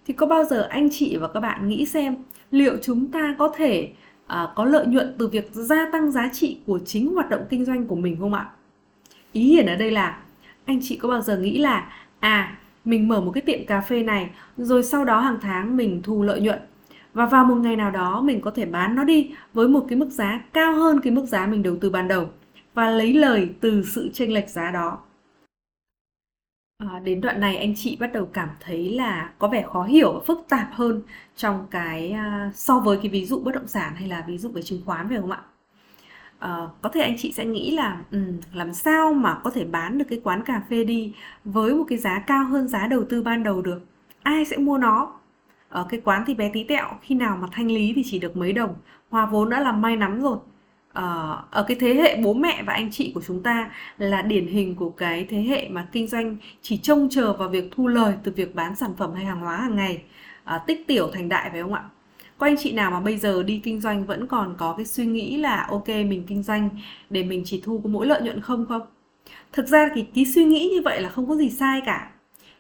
thì 0.08 0.14
có 0.14 0.26
bao 0.26 0.44
giờ 0.44 0.68
anh 0.70 0.90
chị 0.92 1.18
và 1.18 1.28
các 1.28 1.40
bạn 1.40 1.70
nghĩ 1.70 1.86
xem 1.86 2.16
liệu 2.52 2.78
chúng 2.82 3.12
ta 3.12 3.36
có 3.40 3.54
thể 3.56 3.92
à, 4.28 4.48
có 4.56 4.66
lợi 4.66 4.86
nhuận 4.86 5.16
từ 5.20 5.28
việc 5.28 5.50
gia 5.52 5.90
tăng 5.92 6.12
giá 6.12 6.30
trị 6.34 6.58
của 6.66 6.80
chính 6.86 7.14
hoạt 7.14 7.30
động 7.30 7.42
kinh 7.50 7.66
doanh 7.66 7.88
của 7.88 7.96
mình 7.96 8.18
không 8.20 8.34
ạ? 8.34 8.50
Ý 9.32 9.44
hiển 9.44 9.66
ở 9.66 9.76
đây 9.76 9.92
là 9.92 10.20
anh 10.66 10.80
chị 10.82 10.98
có 10.98 11.10
bao 11.10 11.22
giờ 11.22 11.38
nghĩ 11.38 11.58
là 11.58 11.92
à 12.20 12.58
mình 12.86 13.08
mở 13.08 13.22
một 13.22 13.32
cái 13.32 13.42
tiệm 13.42 13.66
cà 13.66 13.82
phê 13.82 14.04
này 14.04 14.30
rồi 14.58 14.84
sau 14.84 15.06
đó 15.06 15.20
hàng 15.20 15.38
tháng 15.42 15.78
mình 15.78 16.02
thu 16.04 16.24
lợi 16.24 16.42
nhuận 16.42 16.60
và 17.14 17.26
vào 17.26 17.46
một 17.46 17.56
ngày 17.56 17.76
nào 17.76 17.92
đó 17.92 18.22
mình 18.22 18.42
có 18.42 18.52
thể 18.52 18.66
bán 18.66 18.96
nó 18.96 19.04
đi 19.04 19.32
với 19.54 19.68
một 19.68 19.86
cái 19.90 20.00
mức 20.00 20.10
giá 20.10 20.42
cao 20.54 20.74
hơn 20.74 21.00
cái 21.04 21.14
mức 21.14 21.26
giá 21.26 21.48
mình 21.48 21.64
đầu 21.64 21.76
tư 21.82 21.90
ban 21.90 22.08
đầu 22.08 22.30
và 22.74 22.90
lấy 22.90 23.14
lời 23.14 23.50
từ 23.60 23.84
sự 23.84 24.10
chênh 24.14 24.34
lệch 24.34 24.50
giá 24.50 24.72
đó. 24.72 24.98
À, 26.78 27.00
đến 27.04 27.22
đoạn 27.22 27.40
này 27.40 27.58
anh 27.58 27.74
chị 27.76 27.98
bắt 28.00 28.14
đầu 28.14 28.26
cảm 28.34 28.50
thấy 28.60 28.90
là 28.90 29.34
có 29.40 29.48
vẻ 29.48 29.64
khó 29.74 29.84
hiểu 29.84 30.14
và 30.14 30.20
phức 30.28 30.46
tạp 30.50 30.68
hơn 30.72 31.02
trong 31.36 31.68
cái 31.72 32.12
à, 32.12 32.52
so 32.56 32.80
với 32.80 32.98
cái 32.98 33.10
ví 33.10 33.26
dụ 33.26 33.40
bất 33.40 33.56
động 33.56 33.68
sản 33.68 33.96
hay 33.96 34.08
là 34.08 34.24
ví 34.28 34.38
dụ 34.38 34.50
về 34.50 34.62
chứng 34.62 34.82
khoán 34.86 35.10
phải 35.10 35.18
không 35.22 35.32
ạ? 35.32 35.42
À, 36.40 36.58
có 36.82 36.90
thể 36.90 37.02
anh 37.02 37.16
chị 37.18 37.32
sẽ 37.34 37.46
nghĩ 37.46 37.72
là 37.72 38.02
ừ, 38.12 38.20
làm 38.54 38.74
sao 38.74 39.14
mà 39.14 39.40
có 39.44 39.52
thể 39.52 39.66
bán 39.66 39.98
được 39.98 40.06
cái 40.10 40.22
quán 40.24 40.44
cà 40.46 40.62
phê 40.70 40.84
đi 40.84 41.14
với 41.46 41.74
một 41.76 41.84
cái 41.90 41.98
giá 41.98 42.20
cao 42.28 42.46
hơn 42.46 42.68
giá 42.68 42.88
đầu 42.88 43.04
tư 43.10 43.22
ban 43.24 43.44
đầu 43.44 43.62
được? 43.62 43.82
Ai 44.24 44.46
sẽ 44.46 44.58
mua 44.58 44.78
nó? 44.78 45.14
ở 45.70 45.88
cái 45.90 46.02
quán 46.06 46.24
thì 46.28 46.34
bé 46.36 46.52
tí 46.54 46.64
tẹo 46.64 46.88
khi 47.02 47.16
nào 47.16 47.38
mà 47.42 47.48
thanh 47.52 47.68
lý 47.72 47.94
thì 47.96 48.04
chỉ 48.06 48.20
được 48.20 48.38
mấy 48.38 48.54
đồng 48.54 48.76
hòa 49.10 49.26
vốn 49.26 49.50
đã 49.50 49.60
làm 49.60 49.82
may 49.82 49.98
lắm 49.98 50.22
rồi 50.22 50.38
Ờ, 50.94 51.44
ở 51.52 51.64
cái 51.68 51.78
thế 51.80 51.94
hệ 51.94 52.16
bố 52.24 52.34
mẹ 52.34 52.64
và 52.66 52.74
anh 52.74 52.92
chị 52.92 53.12
của 53.16 53.22
chúng 53.28 53.44
ta 53.44 53.72
là 53.98 54.22
điển 54.22 54.48
hình 54.48 54.76
của 54.76 54.90
cái 54.90 55.26
thế 55.30 55.42
hệ 55.42 55.70
mà 55.70 55.88
kinh 55.92 56.08
doanh 56.08 56.38
chỉ 56.62 56.78
trông 56.78 57.08
chờ 57.12 57.34
vào 57.34 57.50
việc 57.50 57.70
thu 57.72 57.88
lời 57.88 58.14
từ 58.24 58.32
việc 58.36 58.56
bán 58.56 58.76
sản 58.76 58.92
phẩm 58.98 59.14
hay 59.16 59.26
hàng 59.26 59.40
hóa 59.40 59.58
hàng 59.58 59.76
ngày. 59.76 60.02
À, 60.44 60.58
tích 60.68 60.88
tiểu 60.88 61.10
thành 61.14 61.30
đại 61.30 61.50
phải 61.52 61.62
không 61.62 61.74
ạ? 61.74 61.84
Có 62.38 62.48
anh 62.48 62.56
chị 62.60 62.72
nào 62.72 62.92
mà 62.92 63.00
bây 63.00 63.18
giờ 63.18 63.44
đi 63.44 63.62
kinh 63.64 63.82
doanh 63.82 64.06
vẫn 64.06 64.28
còn 64.28 64.56
có 64.58 64.74
cái 64.78 64.86
suy 64.86 65.06
nghĩ 65.06 65.38
là 65.38 65.68
ok 65.70 65.88
mình 65.88 66.24
kinh 66.28 66.44
doanh 66.44 66.70
để 67.10 67.24
mình 67.24 67.42
chỉ 67.46 67.62
thu 67.64 67.82
có 67.84 67.90
mỗi 67.90 68.08
lợi 68.08 68.22
nhuận 68.22 68.42
không 68.42 68.66
không? 68.66 68.82
Thực 69.54 69.68
ra 69.68 69.90
thì 69.96 70.06
cái 70.16 70.26
suy 70.26 70.46
nghĩ 70.46 70.70
như 70.74 70.82
vậy 70.82 71.02
là 71.02 71.10
không 71.10 71.30
có 71.30 71.36
gì 71.36 71.50
sai 71.50 71.82
cả. 71.86 72.12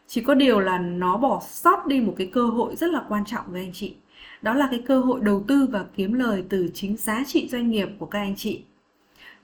Chỉ 0.07 0.21
có 0.21 0.33
điều 0.33 0.59
là 0.59 0.77
nó 0.77 1.18
bỏ 1.18 1.41
sót 1.50 1.88
đi 1.88 2.01
một 2.01 2.13
cái 2.18 2.27
cơ 2.27 2.45
hội 2.45 2.75
rất 2.75 2.91
là 2.91 3.03
quan 3.09 3.25
trọng 3.25 3.45
với 3.47 3.62
anh 3.62 3.74
chị 3.74 3.94
đó 4.43 4.53
là 4.53 4.67
cái 4.71 4.79
cơ 4.87 4.99
hội 4.99 5.19
đầu 5.23 5.43
tư 5.47 5.67
và 5.71 5.85
kiếm 5.95 6.13
lời 6.13 6.43
từ 6.49 6.69
chính 6.73 6.97
giá 6.97 7.23
trị 7.27 7.47
doanh 7.51 7.69
nghiệp 7.69 7.89
của 7.99 8.05
các 8.05 8.19
anh 8.19 8.35
chị 8.35 8.61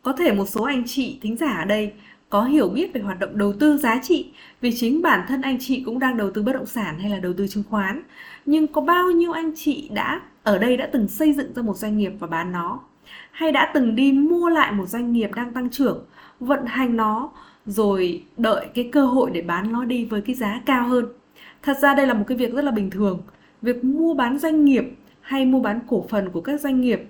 có 0.02 0.14
thể 0.14 0.34
một 0.34 0.46
số 0.46 0.64
anh 0.64 0.84
chị 0.88 1.20
thính 1.22 1.38
giả 1.38 1.52
ở 1.52 1.66
đây 1.66 1.94
có 2.30 2.44
hiểu 2.44 2.70
biết 2.70 2.94
về 2.94 3.02
hoạt 3.02 3.20
động 3.20 3.38
đầu 3.38 3.54
tư 3.54 3.78
giá 3.78 4.00
trị, 4.04 4.32
vì 4.62 4.72
chính 4.76 5.02
bản 5.02 5.26
thân 5.28 5.42
anh 5.42 5.58
chị 5.60 5.84
cũng 5.86 6.00
đang 6.00 6.18
đầu 6.18 6.32
tư 6.32 6.44
bất 6.44 6.54
động 6.54 6.66
sản 6.66 7.00
hay 7.00 7.10
là 7.10 7.20
đầu 7.20 7.34
tư 7.38 7.48
chứng 7.48 7.64
khoán 7.70 8.04
nhưng 8.46 8.68
có 8.68 8.82
bao 8.82 9.12
nhiêu 9.12 9.32
anh 9.32 9.52
chị 9.56 9.90
đã, 9.94 10.22
ở 10.44 10.58
đây 10.58 10.78
đã 10.78 10.90
từng 10.94 11.08
xây 11.08 11.34
dựng 11.34 11.54
ra 11.54 11.62
một 11.62 11.78
doanh 11.78 11.98
nghiệp 11.98 12.12
và 12.20 12.28
bán 12.28 12.52
nó 12.52 12.80
hay 13.32 13.52
đã 13.52 13.72
từng 13.74 13.96
đi 13.96 14.12
mua 14.12 14.50
lại 14.50 14.72
một 14.72 14.86
doanh 14.86 15.14
nghiệp 15.14 15.30
đang 15.36 15.54
tăng 15.54 15.70
trưởng, 15.70 16.06
vận 16.40 16.66
hành 16.66 16.98
nó, 16.98 17.32
rồi 17.66 18.24
đợi 18.38 18.68
cái 18.76 18.90
cơ 18.92 19.06
hội 19.06 19.32
để 19.34 19.42
bán 19.42 19.72
nó 19.72 19.86
đi 19.86 20.06
với 20.06 20.22
cái 20.22 20.36
giá 20.36 20.62
cao 20.66 20.88
hơn. 20.88 21.06
Thật 21.62 21.78
ra 21.82 21.94
đây 21.94 22.08
là 22.08 22.14
một 22.14 22.24
cái 22.28 22.38
việc 22.38 22.54
rất 22.54 22.62
là 22.62 22.72
bình 22.72 22.90
thường. 22.90 23.22
Việc 23.62 23.84
mua 23.84 24.14
bán 24.14 24.40
doanh 24.40 24.66
nghiệp 24.66 24.84
hay 25.22 25.46
mua 25.46 25.60
bán 25.60 25.80
cổ 25.88 26.06
phần 26.10 26.30
của 26.32 26.42
các 26.42 26.62
doanh 26.62 26.82
nghiệp 26.82 27.04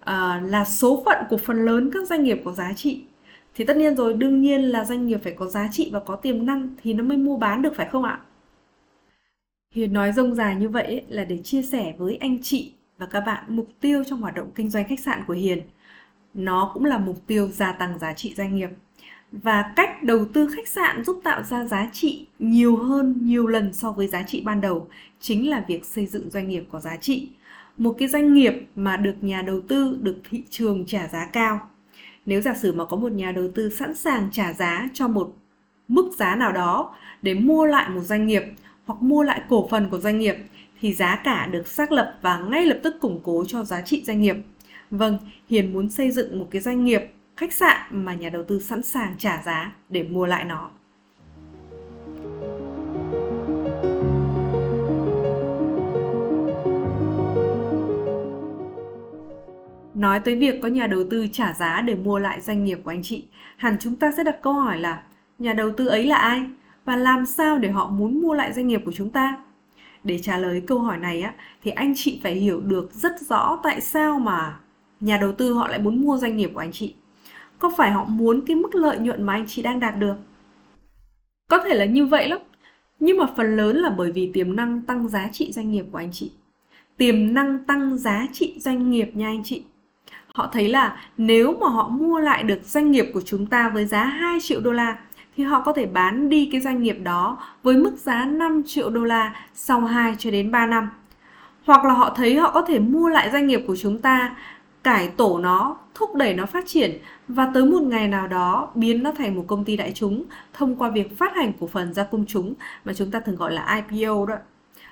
à, 0.00 0.42
là 0.44 0.64
số 0.64 1.02
phận 1.04 1.18
của 1.30 1.36
phần 1.36 1.64
lớn 1.64 1.90
các 1.92 2.08
doanh 2.08 2.22
nghiệp 2.22 2.42
có 2.44 2.52
giá 2.52 2.72
trị. 2.76 3.04
Thì 3.54 3.64
tất 3.64 3.76
nhiên 3.76 3.96
rồi, 3.96 4.14
đương 4.14 4.42
nhiên 4.42 4.62
là 4.62 4.84
doanh 4.84 5.06
nghiệp 5.06 5.20
phải 5.22 5.32
có 5.32 5.46
giá 5.46 5.68
trị 5.72 5.90
và 5.92 6.00
có 6.00 6.16
tiềm 6.16 6.46
năng 6.46 6.74
thì 6.82 6.94
nó 6.94 7.04
mới 7.04 7.16
mua 7.16 7.36
bán 7.36 7.62
được 7.62 7.74
phải 7.76 7.88
không 7.92 8.04
ạ? 8.04 8.20
Hiền 9.74 9.92
nói 9.92 10.12
rông 10.12 10.34
dài 10.34 10.56
như 10.56 10.68
vậy 10.68 11.04
là 11.08 11.24
để 11.24 11.38
chia 11.38 11.62
sẻ 11.62 11.94
với 11.98 12.16
anh 12.16 12.38
chị 12.42 12.72
và 12.98 13.06
các 13.06 13.20
bạn 13.20 13.44
mục 13.48 13.68
tiêu 13.80 14.04
trong 14.04 14.20
hoạt 14.20 14.34
động 14.34 14.50
kinh 14.54 14.70
doanh 14.70 14.84
khách 14.88 15.00
sạn 15.00 15.22
của 15.26 15.34
Hiền. 15.34 15.62
Nó 16.34 16.70
cũng 16.74 16.84
là 16.84 16.98
mục 16.98 17.26
tiêu 17.26 17.48
gia 17.48 17.72
tăng 17.72 17.98
giá 17.98 18.12
trị 18.12 18.34
doanh 18.36 18.56
nghiệp 18.56 18.70
và 19.42 19.72
cách 19.76 20.02
đầu 20.02 20.24
tư 20.24 20.48
khách 20.56 20.68
sạn 20.68 21.04
giúp 21.04 21.20
tạo 21.24 21.42
ra 21.42 21.64
giá 21.64 21.88
trị 21.92 22.26
nhiều 22.38 22.76
hơn 22.76 23.18
nhiều 23.22 23.46
lần 23.46 23.72
so 23.72 23.92
với 23.92 24.08
giá 24.08 24.22
trị 24.22 24.42
ban 24.44 24.60
đầu 24.60 24.88
chính 25.20 25.50
là 25.50 25.64
việc 25.68 25.84
xây 25.84 26.06
dựng 26.06 26.30
doanh 26.30 26.48
nghiệp 26.48 26.64
có 26.70 26.80
giá 26.80 26.96
trị 26.96 27.28
một 27.78 27.94
cái 27.98 28.08
doanh 28.08 28.34
nghiệp 28.34 28.66
mà 28.76 28.96
được 28.96 29.14
nhà 29.20 29.42
đầu 29.42 29.60
tư 29.60 29.98
được 30.02 30.16
thị 30.30 30.42
trường 30.50 30.84
trả 30.86 31.08
giá 31.08 31.26
cao 31.32 31.60
nếu 32.26 32.40
giả 32.40 32.54
sử 32.54 32.72
mà 32.72 32.84
có 32.84 32.96
một 32.96 33.12
nhà 33.12 33.32
đầu 33.32 33.48
tư 33.54 33.70
sẵn 33.70 33.94
sàng 33.94 34.28
trả 34.32 34.52
giá 34.52 34.88
cho 34.92 35.08
một 35.08 35.34
mức 35.88 36.10
giá 36.18 36.36
nào 36.36 36.52
đó 36.52 36.94
để 37.22 37.34
mua 37.34 37.66
lại 37.66 37.90
một 37.90 38.00
doanh 38.00 38.26
nghiệp 38.26 38.42
hoặc 38.86 39.02
mua 39.02 39.22
lại 39.22 39.40
cổ 39.48 39.68
phần 39.70 39.88
của 39.90 39.98
doanh 39.98 40.18
nghiệp 40.18 40.36
thì 40.80 40.92
giá 40.92 41.20
cả 41.24 41.48
được 41.52 41.68
xác 41.68 41.92
lập 41.92 42.18
và 42.22 42.38
ngay 42.38 42.66
lập 42.66 42.78
tức 42.82 42.96
củng 43.00 43.20
cố 43.22 43.44
cho 43.48 43.64
giá 43.64 43.80
trị 43.80 44.02
doanh 44.06 44.20
nghiệp. 44.20 44.36
Vâng, 44.90 45.18
Hiền 45.48 45.72
muốn 45.72 45.90
xây 45.90 46.10
dựng 46.10 46.38
một 46.38 46.48
cái 46.50 46.60
doanh 46.60 46.84
nghiệp 46.84 47.12
khách 47.36 47.52
sạn 47.52 47.76
mà 47.90 48.14
nhà 48.14 48.28
đầu 48.28 48.42
tư 48.42 48.60
sẵn 48.60 48.82
sàng 48.82 49.14
trả 49.18 49.42
giá 49.42 49.72
để 49.88 50.02
mua 50.02 50.26
lại 50.26 50.44
nó. 50.44 50.70
Nói 59.94 60.20
tới 60.20 60.36
việc 60.36 60.60
có 60.62 60.68
nhà 60.68 60.86
đầu 60.86 61.04
tư 61.10 61.26
trả 61.32 61.52
giá 61.52 61.80
để 61.80 61.94
mua 61.94 62.18
lại 62.18 62.40
doanh 62.40 62.64
nghiệp 62.64 62.78
của 62.84 62.90
anh 62.90 63.02
chị, 63.02 63.24
hẳn 63.56 63.76
chúng 63.80 63.96
ta 63.96 64.12
sẽ 64.16 64.24
đặt 64.24 64.42
câu 64.42 64.52
hỏi 64.52 64.78
là 64.78 65.02
nhà 65.38 65.52
đầu 65.52 65.72
tư 65.76 65.86
ấy 65.86 66.04
là 66.04 66.16
ai 66.16 66.42
và 66.84 66.96
làm 66.96 67.26
sao 67.26 67.58
để 67.58 67.70
họ 67.70 67.88
muốn 67.90 68.20
mua 68.20 68.34
lại 68.34 68.52
doanh 68.52 68.66
nghiệp 68.66 68.82
của 68.84 68.92
chúng 68.92 69.10
ta? 69.10 69.36
Để 70.04 70.18
trả 70.18 70.38
lời 70.38 70.62
câu 70.66 70.78
hỏi 70.78 70.98
này 70.98 71.22
á 71.22 71.34
thì 71.62 71.70
anh 71.70 71.92
chị 71.96 72.20
phải 72.22 72.34
hiểu 72.34 72.60
được 72.60 72.92
rất 72.92 73.20
rõ 73.20 73.60
tại 73.62 73.80
sao 73.80 74.18
mà 74.18 74.58
nhà 75.00 75.18
đầu 75.18 75.32
tư 75.32 75.52
họ 75.52 75.68
lại 75.68 75.78
muốn 75.78 76.02
mua 76.02 76.18
doanh 76.18 76.36
nghiệp 76.36 76.50
của 76.54 76.60
anh 76.60 76.72
chị 76.72 76.94
có 77.58 77.72
phải 77.76 77.90
họ 77.90 78.04
muốn 78.04 78.40
cái 78.46 78.56
mức 78.56 78.74
lợi 78.74 78.98
nhuận 78.98 79.22
mà 79.22 79.32
anh 79.32 79.44
chị 79.46 79.62
đang 79.62 79.80
đạt 79.80 79.98
được? 79.98 80.14
Có 81.48 81.58
thể 81.58 81.74
là 81.74 81.84
như 81.84 82.06
vậy 82.06 82.28
lắm. 82.28 82.38
Nhưng 83.00 83.18
mà 83.18 83.26
phần 83.36 83.56
lớn 83.56 83.76
là 83.76 83.90
bởi 83.90 84.12
vì 84.12 84.30
tiềm 84.32 84.56
năng 84.56 84.82
tăng 84.82 85.08
giá 85.08 85.28
trị 85.32 85.52
doanh 85.52 85.70
nghiệp 85.70 85.84
của 85.92 85.98
anh 85.98 86.12
chị. 86.12 86.32
Tiềm 86.96 87.34
năng 87.34 87.58
tăng 87.58 87.98
giá 87.98 88.26
trị 88.32 88.54
doanh 88.58 88.90
nghiệp 88.90 89.10
nha 89.14 89.26
anh 89.26 89.44
chị. 89.44 89.64
Họ 90.34 90.48
thấy 90.52 90.68
là 90.68 90.96
nếu 91.16 91.56
mà 91.60 91.68
họ 91.68 91.88
mua 91.88 92.18
lại 92.18 92.42
được 92.42 92.64
doanh 92.64 92.90
nghiệp 92.90 93.06
của 93.14 93.20
chúng 93.20 93.46
ta 93.46 93.68
với 93.68 93.86
giá 93.86 94.04
2 94.04 94.38
triệu 94.40 94.60
đô 94.60 94.72
la 94.72 94.98
thì 95.36 95.44
họ 95.44 95.62
có 95.62 95.72
thể 95.72 95.86
bán 95.86 96.28
đi 96.28 96.48
cái 96.52 96.60
doanh 96.60 96.82
nghiệp 96.82 96.98
đó 97.02 97.38
với 97.62 97.76
mức 97.76 97.92
giá 97.96 98.24
5 98.24 98.62
triệu 98.66 98.90
đô 98.90 99.04
la 99.04 99.46
sau 99.54 99.80
2 99.80 100.14
cho 100.18 100.30
đến 100.30 100.50
3 100.50 100.66
năm. 100.66 100.88
Hoặc 101.64 101.84
là 101.84 101.92
họ 101.92 102.14
thấy 102.16 102.36
họ 102.36 102.50
có 102.50 102.62
thể 102.62 102.78
mua 102.78 103.08
lại 103.08 103.30
doanh 103.32 103.46
nghiệp 103.46 103.64
của 103.66 103.76
chúng 103.76 104.00
ta 104.00 104.36
cải 104.84 105.08
tổ 105.08 105.38
nó, 105.38 105.76
thúc 105.98 106.14
đẩy 106.14 106.34
nó 106.34 106.46
phát 106.46 106.64
triển 106.66 106.98
và 107.28 107.50
tới 107.54 107.64
một 107.64 107.82
ngày 107.82 108.08
nào 108.08 108.28
đó 108.28 108.70
biến 108.74 109.02
nó 109.02 109.12
thành 109.12 109.34
một 109.34 109.44
công 109.46 109.64
ty 109.64 109.76
đại 109.76 109.92
chúng 109.94 110.24
thông 110.52 110.76
qua 110.76 110.90
việc 110.90 111.18
phát 111.18 111.36
hành 111.36 111.52
cổ 111.60 111.66
phần 111.66 111.94
ra 111.94 112.04
công 112.04 112.24
chúng 112.26 112.54
mà 112.84 112.92
chúng 112.94 113.10
ta 113.10 113.20
thường 113.20 113.36
gọi 113.36 113.52
là 113.52 113.84
IPO 113.90 114.26
đó. 114.26 114.36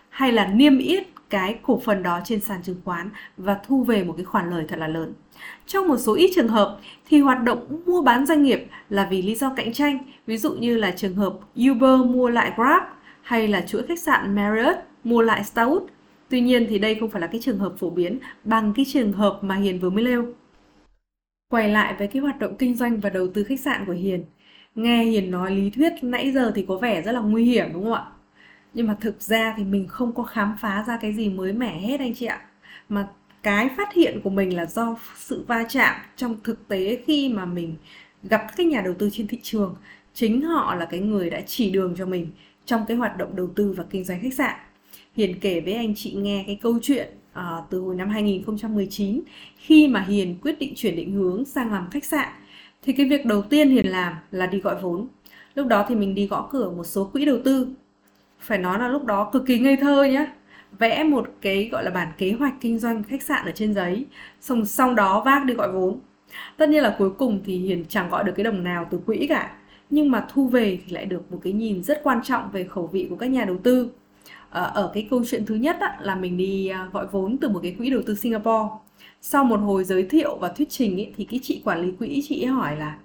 Hay 0.09 0.33
là 0.33 0.47
niêm 0.47 0.79
yết 0.79 1.07
cái 1.31 1.59
cổ 1.63 1.81
phần 1.85 2.03
đó 2.03 2.21
trên 2.25 2.41
sàn 2.41 2.63
chứng 2.63 2.81
khoán 2.85 3.11
và 3.37 3.59
thu 3.67 3.85
về 3.85 4.05
một 4.05 4.15
cái 4.17 4.25
khoản 4.25 4.51
lời 4.51 4.65
thật 4.69 4.79
là 4.79 4.89
lớn. 4.89 5.13
Trong 5.67 5.89
một 5.89 5.97
số 5.97 6.15
ít 6.15 6.31
trường 6.35 6.49
hợp 6.49 6.79
thì 7.09 7.21
hoạt 7.21 7.43
động 7.43 7.83
mua 7.87 8.03
bán 8.03 8.27
doanh 8.27 8.43
nghiệp 8.43 8.69
là 8.91 9.07
vì 9.11 9.23
lý 9.23 9.35
do 9.35 9.53
cạnh 9.57 9.73
tranh, 9.73 9.99
ví 10.27 10.37
dụ 10.37 10.53
như 10.53 10.77
là 10.77 10.91
trường 10.91 11.15
hợp 11.15 11.35
Uber 11.71 12.01
mua 12.07 12.29
lại 12.29 12.53
Grab 12.57 12.83
hay 13.23 13.49
là 13.49 13.61
chuỗi 13.61 13.83
khách 13.83 14.01
sạn 14.01 14.35
Marriott 14.35 14.79
mua 15.05 15.23
lại 15.23 15.43
Starwood 15.55 15.87
Tuy 16.29 16.41
nhiên 16.41 16.67
thì 16.69 16.79
đây 16.79 16.95
không 16.95 17.11
phải 17.11 17.21
là 17.21 17.27
cái 17.27 17.41
trường 17.45 17.59
hợp 17.59 17.75
phổ 17.79 17.91
biến 17.91 18.19
bằng 18.45 18.73
cái 18.77 18.85
trường 18.89 19.13
hợp 19.13 19.39
mà 19.43 19.55
Hiền 19.55 19.81
vừa 19.81 19.91
mới 19.91 20.05
nêu. 20.05 20.25
Quay 21.49 21.69
lại 21.69 21.95
với 21.99 22.07
cái 22.07 22.23
hoạt 22.23 22.39
động 22.39 22.57
kinh 22.59 22.77
doanh 22.77 23.01
và 23.01 23.11
đầu 23.11 23.29
tư 23.35 23.45
khách 23.45 23.61
sạn 23.61 23.85
của 23.87 23.93
Hiền. 23.93 24.25
Nghe 24.75 25.05
Hiền 25.05 25.31
nói 25.31 25.51
lý 25.51 25.71
thuyết 25.71 25.93
nãy 26.03 26.33
giờ 26.33 26.53
thì 26.55 26.65
có 26.69 26.77
vẻ 26.77 27.03
rất 27.03 27.13
là 27.13 27.21
nguy 27.21 27.45
hiểm, 27.45 27.73
đúng 27.73 27.85
không 27.85 27.93
ạ? 27.93 28.05
Nhưng 28.75 28.87
mà 28.87 28.97
thực 29.01 29.23
ra 29.23 29.55
thì 29.57 29.65
mình 29.65 29.87
không 29.89 30.15
có 30.15 30.23
khám 30.23 30.57
phá 30.61 30.85
ra 30.87 30.97
cái 30.97 31.13
gì 31.13 31.29
mới 31.29 31.53
mẻ 31.53 31.79
hết 31.81 32.01
anh 32.01 32.15
chị 32.15 32.27
ạ. 32.27 32.41
Mà 32.89 33.09
cái 33.43 33.69
phát 33.77 33.93
hiện 33.95 34.21
của 34.25 34.31
mình 34.31 34.57
là 34.57 34.67
do 34.67 34.97
sự 35.17 35.45
va 35.49 35.65
chạm 35.69 36.01
trong 36.17 36.37
thực 36.45 36.69
tế 36.69 37.03
khi 37.07 37.29
mà 37.29 37.45
mình 37.45 37.77
gặp 38.23 38.47
các 38.57 38.67
nhà 38.67 38.81
đầu 38.81 38.95
tư 38.95 39.11
trên 39.13 39.27
thị 39.27 39.39
trường 39.43 39.77
chính 40.15 40.43
họ 40.43 40.75
là 40.75 40.85
cái 40.85 41.01
người 41.01 41.31
đã 41.31 41.41
chỉ 41.47 41.71
đường 41.71 41.95
cho 41.99 42.07
mình 42.07 42.31
trong 42.65 42.85
cái 42.89 42.97
hoạt 42.97 43.17
động 43.19 43.37
đầu 43.37 43.51
tư 43.57 43.75
và 43.77 43.85
kinh 43.91 44.05
doanh 44.05 44.21
khách 44.21 44.35
sạn. 44.35 44.55
Hiền 45.17 45.41
kể 45.41 45.61
với 45.61 45.73
anh 45.75 45.95
chị 45.95 46.13
nghe 46.13 46.45
cái 46.47 46.59
câu 46.63 46.79
chuyện 46.83 47.09
à, 47.35 47.63
từ 47.71 47.81
hồi 47.81 47.95
năm 47.95 48.09
2019 48.09 49.21
khi 49.57 49.89
mà 49.89 50.01
Hiền 50.01 50.37
quyết 50.43 50.59
định 50.59 50.73
chuyển 50.77 50.97
định 50.97 51.13
hướng 51.13 51.45
sang 51.45 51.73
làm 51.73 51.91
khách 51.91 52.05
sạn. 52.05 52.29
Thì 52.83 52.93
cái 52.93 53.07
việc 53.09 53.27
đầu 53.27 53.43
tiên 53.43 53.71
Hiền 53.71 53.87
làm 53.87 54.15
là 54.31 54.47
đi 54.47 54.61
gọi 54.61 54.77
vốn. 54.83 55.07
Lúc 55.55 55.67
đó 55.67 55.85
thì 55.89 55.95
mình 55.95 56.15
đi 56.15 56.27
gõ 56.27 56.49
cửa 56.51 56.71
một 56.71 56.85
số 56.85 57.05
quỹ 57.05 57.25
đầu 57.25 57.39
tư. 57.45 57.69
Phải 58.39 58.59
nói 58.59 58.79
là 58.79 58.89
lúc 58.89 59.05
đó 59.05 59.31
cực 59.33 59.47
kỳ 59.47 59.59
ngây 59.59 59.77
thơ 59.77 60.05
nhá 60.05 60.27
vẽ 60.79 61.05
một 61.05 61.29
cái 61.41 61.69
gọi 61.73 61.85
là 61.85 61.91
bản 61.91 62.09
kế 62.19 62.33
hoạch 62.33 62.55
kinh 62.61 62.79
doanh 62.79 63.03
khách 63.03 63.23
sạn 63.23 63.47
ở 63.47 63.53
trên 63.53 63.75
giấy 63.75 64.07
xong 64.41 64.65
sau 64.65 64.95
đó 64.95 65.23
vác 65.25 65.45
đi 65.45 65.55
gọi 65.55 65.73
vốn 65.73 66.01
tất 66.57 66.69
nhiên 66.69 66.83
là 66.83 66.97
cuối 66.99 67.11
cùng 67.11 67.41
thì 67.45 67.59
hiền 67.59 67.85
chẳng 67.89 68.11
gọi 68.11 68.25
được 68.25 68.33
cái 68.37 68.45
đồng 68.45 68.65
nào 68.65 68.87
từ 68.91 68.99
quỹ 69.07 69.27
cả 69.29 69.53
nhưng 69.91 70.11
mà 70.11 70.27
thu 70.33 70.49
về 70.49 70.79
thì 70.87 70.93
lại 70.93 71.05
được 71.05 71.33
một 71.33 71.39
cái 71.43 71.53
nhìn 71.53 71.83
rất 71.83 72.01
quan 72.03 72.21
trọng 72.23 72.51
về 72.51 72.65
khẩu 72.65 72.87
vị 72.87 73.07
của 73.11 73.17
các 73.17 73.27
nhà 73.27 73.45
đầu 73.45 73.59
tư 73.63 73.91
Ờ, 74.55 74.71
ở 74.75 74.91
cái 74.95 75.07
câu 75.11 75.23
chuyện 75.31 75.47
thứ 75.47 75.55
nhất 75.55 75.77
á, 75.81 75.97
là 76.01 76.15
mình 76.15 76.37
đi 76.37 76.69
à, 76.69 76.89
gọi 76.93 77.07
vốn 77.07 77.39
từ 77.41 77.49
một 77.49 77.61
cái 77.63 77.75
quỹ 77.79 77.91
đầu 77.91 78.03
tư 78.07 78.15
Singapore. 78.15 78.69
Sau 79.21 79.45
một 79.45 79.57
hồi 79.57 79.85
giới 79.85 80.03
thiệu 80.03 80.37
và 80.41 80.49
thuyết 80.49 80.71
trình 80.71 80.97
ý, 80.97 81.09
thì 81.17 81.25
cái 81.25 81.41
chị 81.43 81.63
quản 81.65 81.83
lý 81.83 81.93
quỹ 81.99 82.23
chị 82.29 82.43
ấy 82.43 82.47
hỏi 82.47 82.77
là 82.77 82.99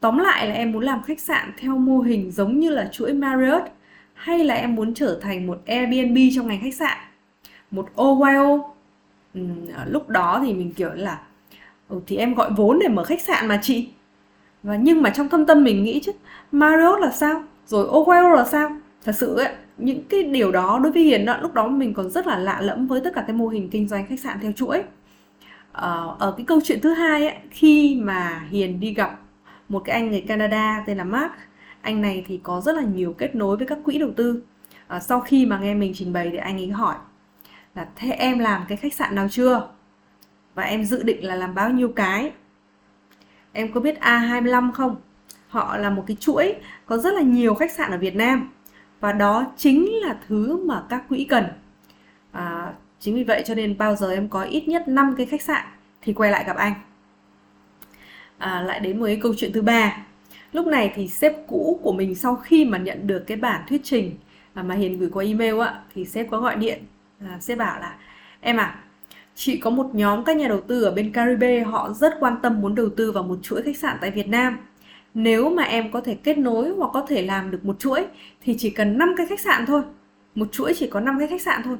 tóm 0.00 0.18
lại 0.18 0.48
là 0.48 0.54
em 0.54 0.72
muốn 0.72 0.82
làm 0.84 1.02
khách 1.02 1.20
sạn 1.20 1.52
theo 1.58 1.78
mô 1.78 1.98
hình 2.00 2.30
giống 2.30 2.60
như 2.60 2.70
là 2.70 2.88
chuỗi 2.92 3.12
Marriott 3.12 3.64
hay 4.14 4.44
là 4.44 4.54
em 4.54 4.74
muốn 4.74 4.94
trở 4.94 5.18
thành 5.22 5.46
một 5.46 5.58
Airbnb 5.66 6.18
trong 6.36 6.48
ngành 6.48 6.60
khách 6.62 6.74
sạn? 6.74 6.98
Một 7.70 7.88
oh, 8.02 8.22
OYO 8.22 8.74
ừ, 9.34 9.40
à, 9.76 9.86
lúc 9.88 10.08
đó 10.08 10.42
thì 10.46 10.54
mình 10.54 10.72
kiểu 10.72 10.90
là 10.94 11.20
ừ, 11.88 12.00
thì 12.06 12.16
em 12.16 12.34
gọi 12.34 12.50
vốn 12.56 12.78
để 12.78 12.88
mở 12.88 13.04
khách 13.04 13.20
sạn 13.22 13.48
mà 13.48 13.58
chị. 13.62 13.88
Và 14.62 14.76
nhưng 14.76 15.02
mà 15.02 15.10
trong 15.10 15.28
thâm 15.28 15.46
tâm 15.46 15.64
mình 15.64 15.84
nghĩ 15.84 16.00
chứ 16.04 16.12
Marriott 16.52 17.00
là 17.00 17.10
sao? 17.10 17.42
Rồi 17.66 17.86
oh, 17.88 18.08
OYO 18.08 18.30
là 18.30 18.44
sao? 18.44 18.70
Thật 19.04 19.12
sự 19.18 19.36
ấy 19.36 19.54
những 19.78 20.04
cái 20.08 20.22
điều 20.22 20.52
đó 20.52 20.80
đối 20.82 20.92
với 20.92 21.02
Hiền 21.02 21.24
đó, 21.24 21.36
lúc 21.40 21.54
đó 21.54 21.68
mình 21.68 21.94
còn 21.94 22.10
rất 22.10 22.26
là 22.26 22.38
lạ 22.38 22.60
lẫm 22.60 22.86
với 22.86 23.00
tất 23.00 23.10
cả 23.14 23.24
cái 23.26 23.36
mô 23.36 23.48
hình 23.48 23.70
kinh 23.70 23.88
doanh 23.88 24.06
khách 24.06 24.20
sạn 24.20 24.38
theo 24.42 24.52
chuỗi. 24.52 24.82
Ờ, 25.72 26.16
ở 26.18 26.34
cái 26.36 26.46
câu 26.46 26.60
chuyện 26.64 26.80
thứ 26.80 26.94
hai 26.94 27.28
ấy, 27.28 27.36
khi 27.50 28.00
mà 28.02 28.46
Hiền 28.50 28.80
đi 28.80 28.94
gặp 28.94 29.20
một 29.68 29.82
cái 29.84 29.94
anh 29.94 30.10
người 30.10 30.20
Canada 30.20 30.84
tên 30.86 30.98
là 30.98 31.04
Mark 31.04 31.32
anh 31.84 32.02
này 32.02 32.24
thì 32.26 32.40
có 32.42 32.60
rất 32.60 32.74
là 32.74 32.82
nhiều 32.82 33.12
kết 33.12 33.34
nối 33.34 33.56
với 33.56 33.66
các 33.66 33.78
quỹ 33.84 33.98
đầu 33.98 34.10
tư. 34.16 34.42
À, 34.86 35.00
sau 35.00 35.20
khi 35.20 35.46
mà 35.46 35.58
nghe 35.58 35.74
mình 35.74 35.92
trình 35.94 36.12
bày 36.12 36.28
thì 36.30 36.36
anh 36.36 36.56
ấy 36.56 36.68
hỏi 36.68 36.94
là 37.74 37.86
thế 37.96 38.10
em 38.10 38.38
làm 38.38 38.64
cái 38.68 38.76
khách 38.76 38.94
sạn 38.94 39.14
nào 39.14 39.28
chưa? 39.30 39.68
Và 40.54 40.62
em 40.62 40.84
dự 40.84 41.02
định 41.02 41.24
là 41.24 41.34
làm 41.34 41.54
bao 41.54 41.70
nhiêu 41.70 41.88
cái? 41.88 42.32
Em 43.52 43.72
có 43.72 43.80
biết 43.80 43.98
A25 44.00 44.72
không? 44.72 44.96
Họ 45.48 45.76
là 45.76 45.90
một 45.90 46.04
cái 46.06 46.16
chuỗi 46.20 46.54
có 46.86 46.98
rất 46.98 47.14
là 47.14 47.22
nhiều 47.22 47.54
khách 47.54 47.72
sạn 47.72 47.90
ở 47.90 47.98
Việt 47.98 48.16
Nam 48.16 48.50
và 49.00 49.12
đó 49.12 49.52
chính 49.56 49.90
là 50.02 50.16
thứ 50.28 50.64
mà 50.66 50.82
các 50.88 51.08
quỹ 51.08 51.24
cần. 51.24 51.44
À, 52.32 52.72
chính 53.00 53.14
vì 53.14 53.24
vậy 53.24 53.42
cho 53.46 53.54
nên 53.54 53.78
bao 53.78 53.96
giờ 53.96 54.12
em 54.12 54.28
có 54.28 54.42
ít 54.42 54.68
nhất 54.68 54.88
5 54.88 55.14
cái 55.16 55.26
khách 55.26 55.42
sạn 55.42 55.64
thì 56.02 56.12
quay 56.12 56.30
lại 56.30 56.44
gặp 56.46 56.56
anh. 56.56 56.74
À, 58.38 58.60
lại 58.60 58.80
đến 58.80 59.00
với 59.00 59.18
câu 59.22 59.34
chuyện 59.36 59.52
thứ 59.52 59.62
ba. 59.62 60.06
Lúc 60.52 60.66
này 60.66 60.92
thì 60.94 61.08
sếp 61.08 61.32
cũ 61.48 61.80
của 61.82 61.92
mình 61.92 62.14
sau 62.14 62.36
khi 62.36 62.64
mà 62.64 62.78
nhận 62.78 63.06
được 63.06 63.24
cái 63.26 63.36
bản 63.36 63.62
thuyết 63.68 63.80
trình 63.84 64.16
à, 64.54 64.62
mà 64.62 64.74
hiền 64.74 64.98
gửi 64.98 65.10
qua 65.12 65.24
email 65.24 65.60
ạ 65.60 65.80
thì 65.94 66.04
sếp 66.04 66.30
có 66.30 66.40
gọi 66.40 66.56
điện. 66.56 66.82
À, 67.20 67.38
sếp 67.40 67.58
bảo 67.58 67.80
là 67.80 67.96
em 68.40 68.56
à 68.56 68.84
chị 69.34 69.56
có 69.56 69.70
một 69.70 69.90
nhóm 69.92 70.24
các 70.24 70.36
nhà 70.36 70.48
đầu 70.48 70.60
tư 70.60 70.82
ở 70.82 70.90
bên 70.90 71.12
Caribe 71.12 71.60
họ 71.60 71.92
rất 71.92 72.14
quan 72.20 72.36
tâm 72.42 72.60
muốn 72.60 72.74
đầu 72.74 72.88
tư 72.96 73.12
vào 73.12 73.22
một 73.22 73.38
chuỗi 73.42 73.62
khách 73.62 73.76
sạn 73.76 73.96
tại 74.00 74.10
Việt 74.10 74.28
Nam 74.28 74.58
nếu 75.14 75.50
mà 75.50 75.62
em 75.62 75.90
có 75.90 76.00
thể 76.00 76.14
kết 76.14 76.38
nối 76.38 76.70
hoặc 76.70 76.90
có 76.92 77.06
thể 77.08 77.22
làm 77.22 77.50
được 77.50 77.64
một 77.64 77.78
chuỗi, 77.78 78.06
thì 78.42 78.56
chỉ 78.58 78.70
cần 78.70 78.98
5 78.98 79.14
cái 79.16 79.26
khách 79.26 79.40
sạn 79.40 79.66
thôi. 79.66 79.82
Một 80.34 80.52
chuỗi 80.52 80.72
chỉ 80.76 80.88
có 80.88 81.00
5 81.00 81.18
cái 81.18 81.28
khách 81.28 81.42
sạn 81.42 81.62
thôi, 81.64 81.76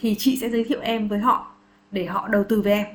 thì 0.00 0.14
chị 0.18 0.36
sẽ 0.36 0.50
giới 0.50 0.64
thiệu 0.64 0.80
em 0.80 1.08
với 1.08 1.18
họ, 1.18 1.54
để 1.90 2.06
họ 2.06 2.28
đầu 2.28 2.44
tư 2.48 2.60
với 2.62 2.72
em. 2.72 2.86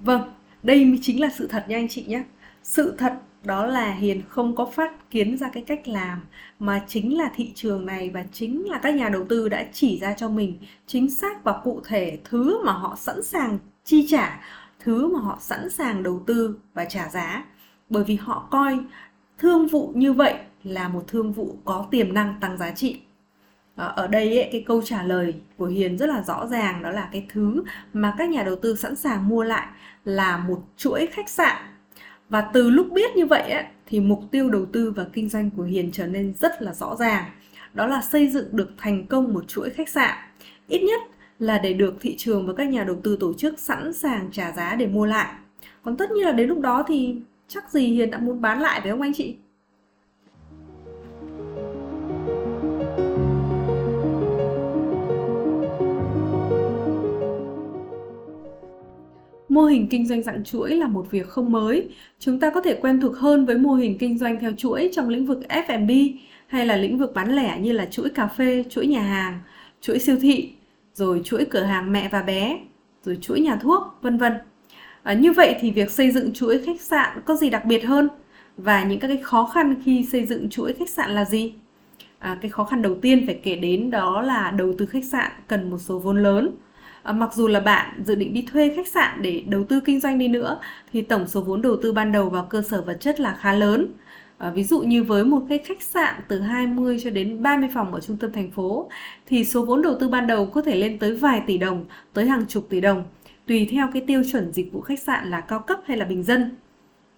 Vâng 0.00 0.22
đây 0.62 0.84
mới 0.84 0.98
chính 1.02 1.20
là 1.20 1.28
sự 1.38 1.46
thật 1.46 1.64
nha 1.68 1.76
anh 1.76 1.88
chị 1.88 2.04
nhé. 2.08 2.22
Sự 2.62 2.94
thật 2.98 3.14
đó 3.44 3.66
là 3.66 3.92
hiền 3.92 4.22
không 4.28 4.56
có 4.56 4.64
phát 4.64 5.10
kiến 5.10 5.36
ra 5.38 5.48
cái 5.52 5.62
cách 5.66 5.88
làm, 5.88 6.20
mà 6.58 6.84
chính 6.86 7.18
là 7.18 7.30
thị 7.34 7.52
trường 7.54 7.86
này 7.86 8.10
và 8.10 8.24
chính 8.32 8.68
là 8.68 8.78
các 8.78 8.94
nhà 8.94 9.08
đầu 9.08 9.24
tư 9.28 9.48
đã 9.48 9.66
chỉ 9.72 9.98
ra 9.98 10.12
cho 10.12 10.28
mình 10.28 10.58
chính 10.86 11.10
xác 11.10 11.44
và 11.44 11.60
cụ 11.64 11.80
thể 11.84 12.18
thứ 12.24 12.64
mà 12.64 12.72
họ 12.72 12.96
sẵn 12.98 13.22
sàng 13.22 13.58
chi 13.84 14.06
trả, 14.08 14.40
thứ 14.80 15.08
mà 15.08 15.20
họ 15.20 15.38
sẵn 15.40 15.70
sàng 15.70 16.02
đầu 16.02 16.22
tư 16.26 16.56
và 16.74 16.84
trả 16.84 17.08
giá 17.08 17.44
bởi 17.92 18.04
vì 18.04 18.16
họ 18.16 18.48
coi 18.50 18.78
thương 19.38 19.66
vụ 19.66 19.92
như 19.94 20.12
vậy 20.12 20.34
là 20.64 20.88
một 20.88 21.04
thương 21.08 21.32
vụ 21.32 21.56
có 21.64 21.86
tiềm 21.90 22.14
năng 22.14 22.34
tăng 22.40 22.58
giá 22.58 22.70
trị 22.70 23.00
ờ, 23.76 23.92
ở 23.96 24.06
đây 24.06 24.42
ấy, 24.42 24.48
cái 24.52 24.64
câu 24.66 24.82
trả 24.82 25.02
lời 25.02 25.34
của 25.56 25.66
Hiền 25.66 25.98
rất 25.98 26.08
là 26.08 26.22
rõ 26.22 26.46
ràng 26.46 26.82
đó 26.82 26.90
là 26.90 27.08
cái 27.12 27.26
thứ 27.28 27.62
mà 27.92 28.14
các 28.18 28.28
nhà 28.28 28.42
đầu 28.42 28.56
tư 28.56 28.76
sẵn 28.76 28.96
sàng 28.96 29.28
mua 29.28 29.42
lại 29.42 29.66
là 30.04 30.36
một 30.36 30.62
chuỗi 30.76 31.06
khách 31.06 31.28
sạn 31.28 31.56
và 32.32 32.40
từ 32.40 32.70
lúc 32.70 32.86
biết 32.92 33.16
như 33.16 33.26
vậy 33.26 33.50
ấy, 33.50 33.64
thì 33.86 34.00
mục 34.00 34.20
tiêu 34.30 34.50
đầu 34.50 34.66
tư 34.72 34.92
và 34.96 35.06
kinh 35.12 35.28
doanh 35.28 35.50
của 35.50 35.62
Hiền 35.62 35.90
trở 35.92 36.06
nên 36.06 36.34
rất 36.40 36.62
là 36.62 36.74
rõ 36.74 36.96
ràng. 36.96 37.24
Đó 37.74 37.86
là 37.86 38.02
xây 38.02 38.28
dựng 38.28 38.46
được 38.52 38.70
thành 38.78 39.06
công 39.06 39.32
một 39.34 39.48
chuỗi 39.48 39.70
khách 39.70 39.88
sạn. 39.88 40.18
Ít 40.68 40.82
nhất 40.82 41.00
là 41.38 41.58
để 41.58 41.72
được 41.72 41.94
thị 42.00 42.16
trường 42.18 42.46
và 42.46 42.52
các 42.52 42.68
nhà 42.68 42.84
đầu 42.84 42.96
tư 43.02 43.16
tổ 43.20 43.32
chức 43.32 43.58
sẵn 43.58 43.92
sàng 43.92 44.28
trả 44.32 44.52
giá 44.52 44.74
để 44.74 44.86
mua 44.86 45.06
lại. 45.06 45.34
Còn 45.82 45.96
tất 45.96 46.10
nhiên 46.10 46.26
là 46.26 46.32
đến 46.32 46.48
lúc 46.48 46.60
đó 46.60 46.84
thì 46.86 47.16
chắc 47.54 47.70
gì 47.70 47.86
Hiền 47.86 48.10
đã 48.10 48.18
muốn 48.18 48.40
bán 48.40 48.60
lại 48.60 48.80
phải 48.80 48.90
không 48.90 49.02
anh 49.02 49.12
chị? 49.14 49.36
Mô 59.48 59.64
hình 59.64 59.88
kinh 59.90 60.06
doanh 60.06 60.22
dạng 60.22 60.44
chuỗi 60.44 60.76
là 60.76 60.88
một 60.88 61.10
việc 61.10 61.28
không 61.28 61.52
mới. 61.52 61.88
Chúng 62.18 62.40
ta 62.40 62.50
có 62.50 62.60
thể 62.60 62.78
quen 62.82 63.00
thuộc 63.00 63.16
hơn 63.16 63.46
với 63.46 63.58
mô 63.58 63.74
hình 63.74 63.98
kinh 63.98 64.18
doanh 64.18 64.40
theo 64.40 64.52
chuỗi 64.56 64.90
trong 64.92 65.08
lĩnh 65.08 65.26
vực 65.26 65.40
F&B 65.48 65.90
hay 66.46 66.66
là 66.66 66.76
lĩnh 66.76 66.98
vực 66.98 67.14
bán 67.14 67.36
lẻ 67.36 67.58
như 67.60 67.72
là 67.72 67.86
chuỗi 67.90 68.10
cà 68.10 68.26
phê, 68.26 68.64
chuỗi 68.70 68.86
nhà 68.86 69.02
hàng, 69.02 69.40
chuỗi 69.80 69.98
siêu 69.98 70.16
thị, 70.20 70.52
rồi 70.94 71.20
chuỗi 71.24 71.44
cửa 71.44 71.62
hàng 71.62 71.92
mẹ 71.92 72.08
và 72.12 72.22
bé, 72.22 72.58
rồi 73.04 73.18
chuỗi 73.20 73.40
nhà 73.40 73.56
thuốc, 73.56 73.82
vân 74.02 74.18
vân. 74.18 74.32
À, 75.02 75.12
như 75.12 75.32
vậy 75.32 75.56
thì 75.60 75.70
việc 75.70 75.90
xây 75.90 76.10
dựng 76.10 76.32
chuỗi 76.32 76.62
khách 76.66 76.80
sạn 76.80 77.20
có 77.24 77.36
gì 77.36 77.50
đặc 77.50 77.64
biệt 77.64 77.84
hơn? 77.84 78.08
Và 78.56 78.84
những 78.84 79.00
các 79.00 79.08
cái 79.08 79.16
khó 79.22 79.46
khăn 79.54 79.74
khi 79.84 80.06
xây 80.12 80.26
dựng 80.26 80.50
chuỗi 80.50 80.72
khách 80.72 80.90
sạn 80.90 81.10
là 81.10 81.24
gì? 81.24 81.54
À, 82.18 82.38
cái 82.40 82.50
khó 82.50 82.64
khăn 82.64 82.82
đầu 82.82 82.94
tiên 83.02 83.26
phải 83.26 83.40
kể 83.42 83.56
đến 83.56 83.90
đó 83.90 84.22
là 84.22 84.50
đầu 84.50 84.74
tư 84.78 84.86
khách 84.86 85.04
sạn 85.04 85.32
cần 85.48 85.70
một 85.70 85.78
số 85.78 85.98
vốn 85.98 86.22
lớn 86.22 86.56
À, 87.02 87.12
mặc 87.12 87.34
dù 87.34 87.48
là 87.48 87.60
bạn 87.60 88.02
dự 88.06 88.14
định 88.14 88.34
đi 88.34 88.42
thuê 88.52 88.72
khách 88.76 88.88
sạn 88.88 89.22
để 89.22 89.42
đầu 89.46 89.64
tư 89.64 89.80
kinh 89.80 90.00
doanh 90.00 90.18
đi 90.18 90.28
nữa 90.28 90.58
thì 90.92 91.02
tổng 91.02 91.28
số 91.28 91.40
vốn 91.40 91.62
đầu 91.62 91.76
tư 91.82 91.92
ban 91.92 92.12
đầu 92.12 92.30
vào 92.30 92.46
cơ 92.50 92.62
sở 92.62 92.82
vật 92.82 92.96
chất 93.00 93.20
là 93.20 93.36
khá 93.40 93.52
lớn. 93.52 93.86
À, 94.38 94.50
ví 94.50 94.64
dụ 94.64 94.80
như 94.80 95.02
với 95.04 95.24
một 95.24 95.42
cái 95.48 95.58
khách 95.58 95.82
sạn 95.82 96.14
từ 96.28 96.40
20 96.40 97.00
cho 97.04 97.10
đến 97.10 97.42
30 97.42 97.68
phòng 97.74 97.94
ở 97.94 98.00
trung 98.00 98.16
tâm 98.16 98.32
thành 98.32 98.50
phố 98.50 98.90
thì 99.26 99.44
số 99.44 99.64
vốn 99.64 99.82
đầu 99.82 99.94
tư 100.00 100.08
ban 100.08 100.26
đầu 100.26 100.46
có 100.46 100.62
thể 100.62 100.76
lên 100.76 100.98
tới 100.98 101.14
vài 101.16 101.42
tỷ 101.46 101.58
đồng, 101.58 101.84
tới 102.12 102.26
hàng 102.26 102.46
chục 102.48 102.66
tỷ 102.68 102.80
đồng, 102.80 103.04
tùy 103.52 103.68
theo 103.70 103.88
cái 103.92 104.02
tiêu 104.06 104.22
chuẩn 104.32 104.52
dịch 104.52 104.72
vụ 104.72 104.80
khách 104.80 104.98
sạn 104.98 105.30
là 105.30 105.40
cao 105.40 105.58
cấp 105.58 105.78
hay 105.86 105.96
là 105.96 106.04
bình 106.04 106.22
dân. 106.22 106.50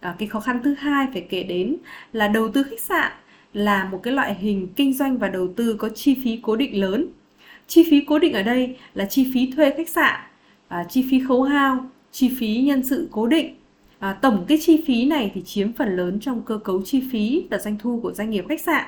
À, 0.00 0.14
cái 0.19 0.29
khó 0.29 0.41
khăn 0.41 0.61
thứ 0.64 0.75
hai 0.75 1.07
phải 1.12 1.26
kể 1.31 1.43
đến 1.43 1.76
là 2.12 2.29
đầu 2.29 2.49
tư 2.49 2.62
khách 2.62 2.81
sạn 2.81 3.12
là 3.53 3.85
một 3.85 4.00
cái 4.03 4.14
loại 4.14 4.35
hình 4.35 4.69
kinh 4.76 4.95
doanh 4.95 5.19
và 5.19 5.29
đầu 5.29 5.49
tư 5.57 5.76
có 5.79 5.88
chi 5.88 6.17
phí 6.25 6.41
cố 6.43 6.57
định 6.57 6.81
lớn 6.81 7.07
Chi 7.67 7.87
phí 7.91 8.00
cố 8.00 8.19
định 8.19 8.33
ở 8.33 8.43
đây 8.43 8.76
là 8.95 9.05
chi 9.05 9.31
phí 9.35 9.53
thuê 9.57 9.71
khách 9.76 9.88
sạn, 9.88 10.21
à, 10.69 10.85
chi 10.88 11.07
phí 11.11 11.21
khấu 11.29 11.43
hao, 11.43 11.87
chi 12.12 12.31
phí 12.38 12.57
nhân 12.57 12.83
sự 12.83 13.09
cố 13.12 13.26
định. 13.26 13.55
À, 13.99 14.12
tổng 14.12 14.45
cái 14.49 14.59
chi 14.61 14.83
phí 14.87 15.05
này 15.05 15.31
thì 15.35 15.43
chiếm 15.43 15.73
phần 15.73 15.97
lớn 15.97 16.21
trong 16.21 16.43
cơ 16.43 16.59
cấu 16.59 16.83
chi 16.83 17.03
phí 17.12 17.47
và 17.50 17.59
doanh 17.59 17.79
thu 17.79 18.00
của 18.03 18.12
doanh 18.12 18.31
nghiệp 18.31 18.45
khách 18.49 18.61
sạn. 18.61 18.85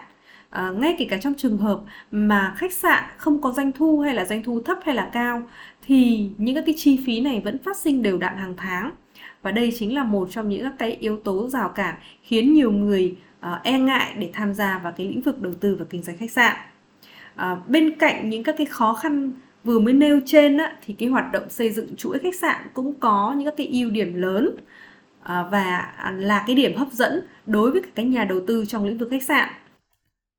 À, 0.56 0.70
ngay 0.70 0.94
kể 0.98 1.04
cả 1.04 1.18
trong 1.18 1.34
trường 1.34 1.58
hợp 1.58 1.80
mà 2.10 2.54
khách 2.56 2.72
sạn 2.72 3.04
không 3.16 3.40
có 3.40 3.52
doanh 3.52 3.72
thu 3.72 4.00
hay 4.00 4.14
là 4.14 4.24
doanh 4.24 4.42
thu 4.42 4.62
thấp 4.62 4.78
hay 4.84 4.94
là 4.94 5.10
cao 5.12 5.42
thì 5.86 6.30
những 6.38 6.64
cái 6.64 6.74
chi 6.78 7.00
phí 7.06 7.20
này 7.20 7.40
vẫn 7.44 7.58
phát 7.58 7.76
sinh 7.76 8.02
đều 8.02 8.18
đặn 8.18 8.36
hàng 8.36 8.54
tháng. 8.56 8.90
Và 9.42 9.50
đây 9.50 9.72
chính 9.78 9.94
là 9.94 10.04
một 10.04 10.28
trong 10.30 10.48
những 10.48 10.66
cái 10.78 10.92
yếu 10.92 11.16
tố 11.16 11.48
rào 11.48 11.68
cản 11.68 11.94
khiến 12.22 12.54
nhiều 12.54 12.72
người 12.72 13.16
uh, 13.38 13.62
e 13.62 13.78
ngại 13.78 14.14
để 14.18 14.30
tham 14.32 14.54
gia 14.54 14.78
vào 14.78 14.92
cái 14.96 15.06
lĩnh 15.06 15.20
vực 15.20 15.42
đầu 15.42 15.52
tư 15.60 15.76
và 15.78 15.84
kinh 15.90 16.02
doanh 16.02 16.16
khách 16.16 16.30
sạn. 16.30 16.56
À, 17.34 17.56
bên 17.66 17.98
cạnh 17.98 18.30
những 18.30 18.42
các 18.42 18.54
cái 18.58 18.66
khó 18.66 18.94
khăn 18.94 19.32
vừa 19.64 19.78
mới 19.78 19.94
nêu 19.94 20.20
trên 20.26 20.56
á, 20.56 20.76
thì 20.86 20.94
cái 20.94 21.08
hoạt 21.08 21.32
động 21.32 21.50
xây 21.50 21.70
dựng 21.70 21.96
chuỗi 21.96 22.18
khách 22.18 22.34
sạn 22.34 22.66
cũng 22.74 22.94
có 23.00 23.34
những 23.36 23.44
các 23.44 23.54
cái 23.56 23.66
ưu 23.66 23.90
điểm 23.90 24.14
lớn 24.14 24.56
và 25.24 25.92
à, 25.96 26.10
là 26.10 26.44
cái 26.46 26.56
điểm 26.56 26.76
hấp 26.76 26.92
dẫn 26.92 27.26
đối 27.46 27.70
với 27.70 27.82
các 27.94 28.02
nhà 28.02 28.24
đầu 28.24 28.40
tư 28.46 28.64
trong 28.68 28.84
lĩnh 28.84 28.98
vực 28.98 29.08
khách 29.10 29.22
sạn 29.22 29.48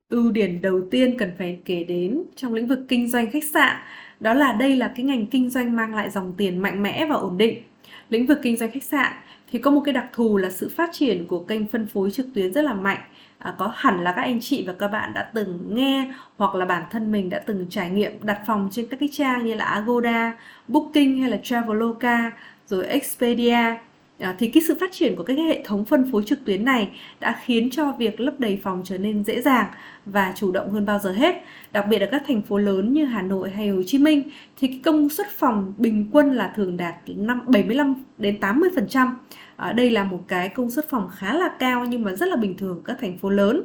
ưu 0.10 0.32
điểm 0.32 0.62
đầu 0.62 0.82
tiên 0.92 1.18
cần 1.18 1.32
phải 1.38 1.60
kể 1.66 1.84
đến 1.84 2.24
trong 2.36 2.54
lĩnh 2.54 2.68
vực 2.68 2.80
kinh 2.88 3.10
doanh 3.10 3.32
khách 3.32 3.44
sạn 3.44 3.76
đó 4.20 4.34
là 4.34 4.54
đây 4.54 4.76
là 4.76 4.94
cái 4.96 5.06
ngành 5.06 5.26
kinh 5.26 5.50
doanh 5.50 5.76
mang 5.76 5.96
lại 5.96 6.10
dòng 6.10 6.34
tiền 6.38 6.58
mạnh 6.60 6.84
mẽ 6.84 7.06
và 7.06 7.16
ổn 7.16 7.38
định. 7.38 7.62
Lĩnh 8.10 8.26
vực 8.26 8.40
kinh 8.44 8.58
doanh 8.58 8.72
khách 8.72 8.84
sạn 8.84 9.14
thì 9.52 9.60
có 9.60 9.72
một 9.72 9.82
cái 9.86 9.94
đặc 9.94 10.06
thù 10.14 10.38
là 10.38 10.50
sự 10.50 10.72
phát 10.76 10.90
triển 10.94 11.28
của 11.28 11.40
kênh 11.40 11.68
phân 11.68 11.88
phối 11.88 12.12
trực 12.12 12.26
tuyến 12.36 12.54
rất 12.54 12.62
là 12.62 12.74
mạnh. 12.74 13.00
À, 13.38 13.56
có 13.58 13.72
hẳn 13.76 14.04
là 14.04 14.12
các 14.12 14.22
anh 14.22 14.40
chị 14.42 14.64
và 14.68 14.74
các 14.74 14.88
bạn 14.88 15.14
đã 15.14 15.32
từng 15.34 15.76
nghe 15.76 16.14
hoặc 16.38 16.56
là 16.56 16.66
bản 16.66 16.84
thân 16.92 17.12
mình 17.12 17.30
đã 17.30 17.40
từng 17.40 17.66
trải 17.70 17.90
nghiệm 17.90 18.12
đặt 18.24 18.42
phòng 18.48 18.70
trên 18.72 18.88
các 18.88 19.00
cái 19.00 19.10
trang 19.12 19.46
như 19.46 19.54
là 19.54 19.66
Agoda, 19.66 20.38
Booking 20.68 21.22
hay 21.22 21.30
là 21.30 21.38
Traveloka 21.44 22.32
rồi 22.68 22.86
Expedia. 22.88 23.78
À, 24.20 24.36
thì 24.40 24.48
cái 24.48 24.64
sự 24.68 24.76
phát 24.80 24.92
triển 24.92 25.16
của 25.16 25.24
các 25.24 25.34
cái 25.38 25.46
hệ 25.46 25.64
thống 25.66 25.86
phân 25.86 26.12
phối 26.12 26.24
trực 26.26 26.46
tuyến 26.46 26.66
này 26.66 26.90
đã 27.20 27.40
khiến 27.46 27.70
cho 27.70 27.92
việc 27.92 28.20
lấp 28.20 28.40
đầy 28.40 28.60
phòng 28.64 28.82
trở 28.86 28.98
nên 28.98 29.24
dễ 29.24 29.42
dàng 29.42 29.66
và 30.06 30.34
chủ 30.36 30.52
động 30.52 30.72
hơn 30.72 30.86
bao 30.86 31.00
giờ 31.00 31.12
hết. 31.12 31.36
Đặc 31.72 31.86
biệt 31.90 32.00
ở 32.00 32.08
các 32.12 32.24
thành 32.28 32.42
phố 32.42 32.58
lớn 32.58 32.94
như 32.94 33.06
Hà 33.06 33.22
Nội 33.22 33.50
hay 33.50 33.70
Hồ 33.70 33.82
Chí 33.86 33.98
Minh 33.98 34.24
thì 34.58 34.68
cái 34.68 34.82
công 34.84 35.10
suất 35.10 35.28
phòng 35.30 35.74
bình 35.78 36.10
quân 36.12 36.34
là 36.34 36.54
thường 36.56 36.78
đạt 36.78 36.96
5 37.08 37.42
75 37.48 37.96
đến 38.18 38.38
80%. 38.40 39.10
À, 39.56 39.72
đây 39.72 39.90
là 39.90 40.04
một 40.04 40.24
cái 40.28 40.50
công 40.50 40.72
suất 40.72 40.90
phòng 40.90 41.10
khá 41.16 41.34
là 41.34 41.50
cao 41.60 41.86
nhưng 41.86 42.04
mà 42.04 42.16
rất 42.16 42.30
là 42.30 42.36
bình 42.36 42.58
thường 42.58 42.78
ở 42.78 42.82
các 42.86 42.98
thành 43.02 43.18
phố 43.18 43.30
lớn. 43.30 43.62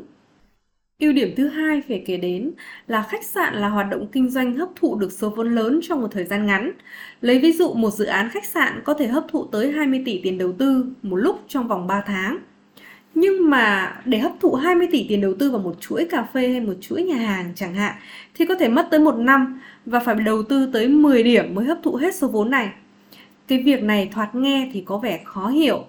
Ưu 1.02 1.12
điểm 1.12 1.34
thứ 1.36 1.48
hai 1.48 1.82
phải 1.88 2.02
kể 2.06 2.16
đến 2.16 2.50
là 2.86 3.02
khách 3.02 3.24
sạn 3.24 3.54
là 3.54 3.68
hoạt 3.68 3.90
động 3.90 4.06
kinh 4.12 4.30
doanh 4.30 4.56
hấp 4.56 4.68
thụ 4.76 4.96
được 4.96 5.12
số 5.12 5.30
vốn 5.30 5.54
lớn 5.54 5.80
trong 5.82 6.00
một 6.00 6.08
thời 6.10 6.24
gian 6.24 6.46
ngắn. 6.46 6.72
Lấy 7.20 7.38
ví 7.38 7.52
dụ 7.52 7.74
một 7.74 7.90
dự 7.90 8.04
án 8.04 8.28
khách 8.28 8.44
sạn 8.44 8.80
có 8.84 8.94
thể 8.94 9.06
hấp 9.06 9.24
thụ 9.28 9.44
tới 9.44 9.72
20 9.72 10.02
tỷ 10.04 10.20
tiền 10.22 10.38
đầu 10.38 10.52
tư 10.52 10.84
một 11.02 11.16
lúc 11.16 11.44
trong 11.48 11.68
vòng 11.68 11.86
3 11.86 12.02
tháng. 12.06 12.38
Nhưng 13.14 13.50
mà 13.50 13.96
để 14.04 14.18
hấp 14.18 14.32
thụ 14.40 14.54
20 14.54 14.88
tỷ 14.92 15.06
tiền 15.08 15.20
đầu 15.20 15.34
tư 15.38 15.50
vào 15.50 15.60
một 15.60 15.80
chuỗi 15.80 16.04
cà 16.04 16.22
phê 16.22 16.48
hay 16.48 16.60
một 16.60 16.74
chuỗi 16.80 17.02
nhà 17.02 17.16
hàng 17.16 17.52
chẳng 17.54 17.74
hạn 17.74 17.94
thì 18.34 18.46
có 18.46 18.54
thể 18.54 18.68
mất 18.68 18.88
tới 18.90 19.00
một 19.00 19.14
năm 19.18 19.60
và 19.86 20.00
phải 20.00 20.14
đầu 20.14 20.42
tư 20.42 20.70
tới 20.72 20.88
10 20.88 21.22
điểm 21.22 21.54
mới 21.54 21.64
hấp 21.64 21.78
thụ 21.82 21.94
hết 21.94 22.14
số 22.14 22.28
vốn 22.28 22.50
này. 22.50 22.70
Cái 23.48 23.62
việc 23.62 23.82
này 23.82 24.08
thoạt 24.12 24.34
nghe 24.34 24.70
thì 24.72 24.82
có 24.86 24.98
vẻ 24.98 25.20
khó 25.24 25.48
hiểu. 25.48 25.84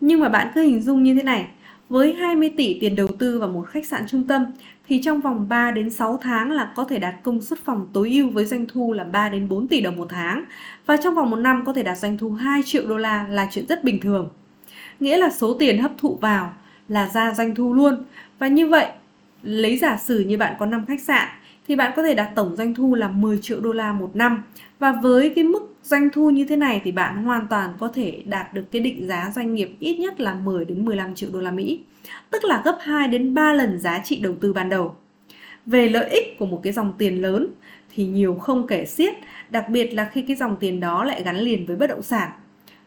Nhưng 0.00 0.20
mà 0.20 0.28
bạn 0.28 0.48
cứ 0.54 0.62
hình 0.62 0.80
dung 0.80 1.02
như 1.02 1.14
thế 1.14 1.22
này, 1.22 1.46
với 1.88 2.12
20 2.14 2.50
tỷ 2.56 2.78
tiền 2.80 2.96
đầu 2.96 3.08
tư 3.18 3.38
vào 3.38 3.48
một 3.48 3.66
khách 3.68 3.86
sạn 3.86 4.02
trung 4.08 4.26
tâm 4.26 4.44
thì 4.88 5.00
trong 5.04 5.20
vòng 5.20 5.48
3 5.48 5.70
đến 5.70 5.90
6 5.90 6.18
tháng 6.22 6.50
là 6.50 6.72
có 6.76 6.84
thể 6.84 6.98
đạt 6.98 7.14
công 7.22 7.42
suất 7.42 7.58
phòng 7.64 7.86
tối 7.92 8.10
ưu 8.10 8.30
với 8.30 8.44
doanh 8.44 8.66
thu 8.66 8.92
là 8.92 9.04
3 9.04 9.28
đến 9.28 9.48
4 9.48 9.68
tỷ 9.68 9.80
đồng 9.80 9.96
một 9.96 10.06
tháng 10.10 10.44
và 10.86 10.96
trong 10.96 11.14
vòng 11.14 11.30
một 11.30 11.36
năm 11.36 11.62
có 11.66 11.72
thể 11.72 11.82
đạt 11.82 11.98
doanh 11.98 12.18
thu 12.18 12.30
2 12.30 12.62
triệu 12.64 12.86
đô 12.86 12.96
la 12.96 13.26
là 13.30 13.48
chuyện 13.50 13.66
rất 13.68 13.84
bình 13.84 14.00
thường. 14.00 14.28
Nghĩa 15.00 15.16
là 15.16 15.30
số 15.30 15.54
tiền 15.54 15.78
hấp 15.78 15.92
thụ 15.98 16.18
vào 16.20 16.52
là 16.88 17.08
ra 17.14 17.34
doanh 17.34 17.54
thu 17.54 17.74
luôn. 17.74 18.04
Và 18.38 18.48
như 18.48 18.68
vậy, 18.68 18.86
lấy 19.42 19.78
giả 19.78 19.96
sử 19.96 20.20
như 20.20 20.38
bạn 20.38 20.54
có 20.58 20.66
5 20.66 20.86
khách 20.86 21.00
sạn 21.00 21.28
thì 21.68 21.76
bạn 21.76 21.92
có 21.96 22.02
thể 22.02 22.14
đạt 22.14 22.28
tổng 22.34 22.56
doanh 22.56 22.74
thu 22.74 22.94
là 22.94 23.08
10 23.08 23.38
triệu 23.42 23.60
đô 23.60 23.72
la 23.72 23.92
một 23.92 24.16
năm. 24.16 24.42
Và 24.78 24.92
với 24.92 25.32
cái 25.34 25.44
mức 25.44 25.74
doanh 25.82 26.10
thu 26.10 26.30
như 26.30 26.44
thế 26.44 26.56
này 26.56 26.80
thì 26.84 26.92
bạn 26.92 27.24
hoàn 27.24 27.46
toàn 27.50 27.70
có 27.78 27.88
thể 27.88 28.22
đạt 28.26 28.54
được 28.54 28.64
cái 28.70 28.82
định 28.82 29.06
giá 29.06 29.32
doanh 29.34 29.54
nghiệp 29.54 29.76
ít 29.80 29.98
nhất 29.98 30.20
là 30.20 30.34
10 30.34 30.64
đến 30.64 30.84
15 30.84 31.14
triệu 31.14 31.30
đô 31.32 31.40
la 31.40 31.50
Mỹ, 31.50 31.80
tức 32.30 32.44
là 32.44 32.62
gấp 32.64 32.78
2 32.80 33.08
đến 33.08 33.34
3 33.34 33.52
lần 33.52 33.78
giá 33.78 33.98
trị 34.04 34.20
đầu 34.22 34.34
tư 34.40 34.52
ban 34.52 34.68
đầu. 34.68 34.96
Về 35.66 35.88
lợi 35.88 36.10
ích 36.10 36.38
của 36.38 36.46
một 36.46 36.60
cái 36.62 36.72
dòng 36.72 36.92
tiền 36.98 37.22
lớn 37.22 37.46
thì 37.94 38.06
nhiều 38.06 38.34
không 38.34 38.66
kể 38.66 38.84
xiết, 38.86 39.14
đặc 39.50 39.68
biệt 39.68 39.94
là 39.94 40.04
khi 40.12 40.22
cái 40.22 40.36
dòng 40.36 40.56
tiền 40.60 40.80
đó 40.80 41.04
lại 41.04 41.22
gắn 41.22 41.36
liền 41.36 41.66
với 41.66 41.76
bất 41.76 41.86
động 41.86 42.02
sản. 42.02 42.30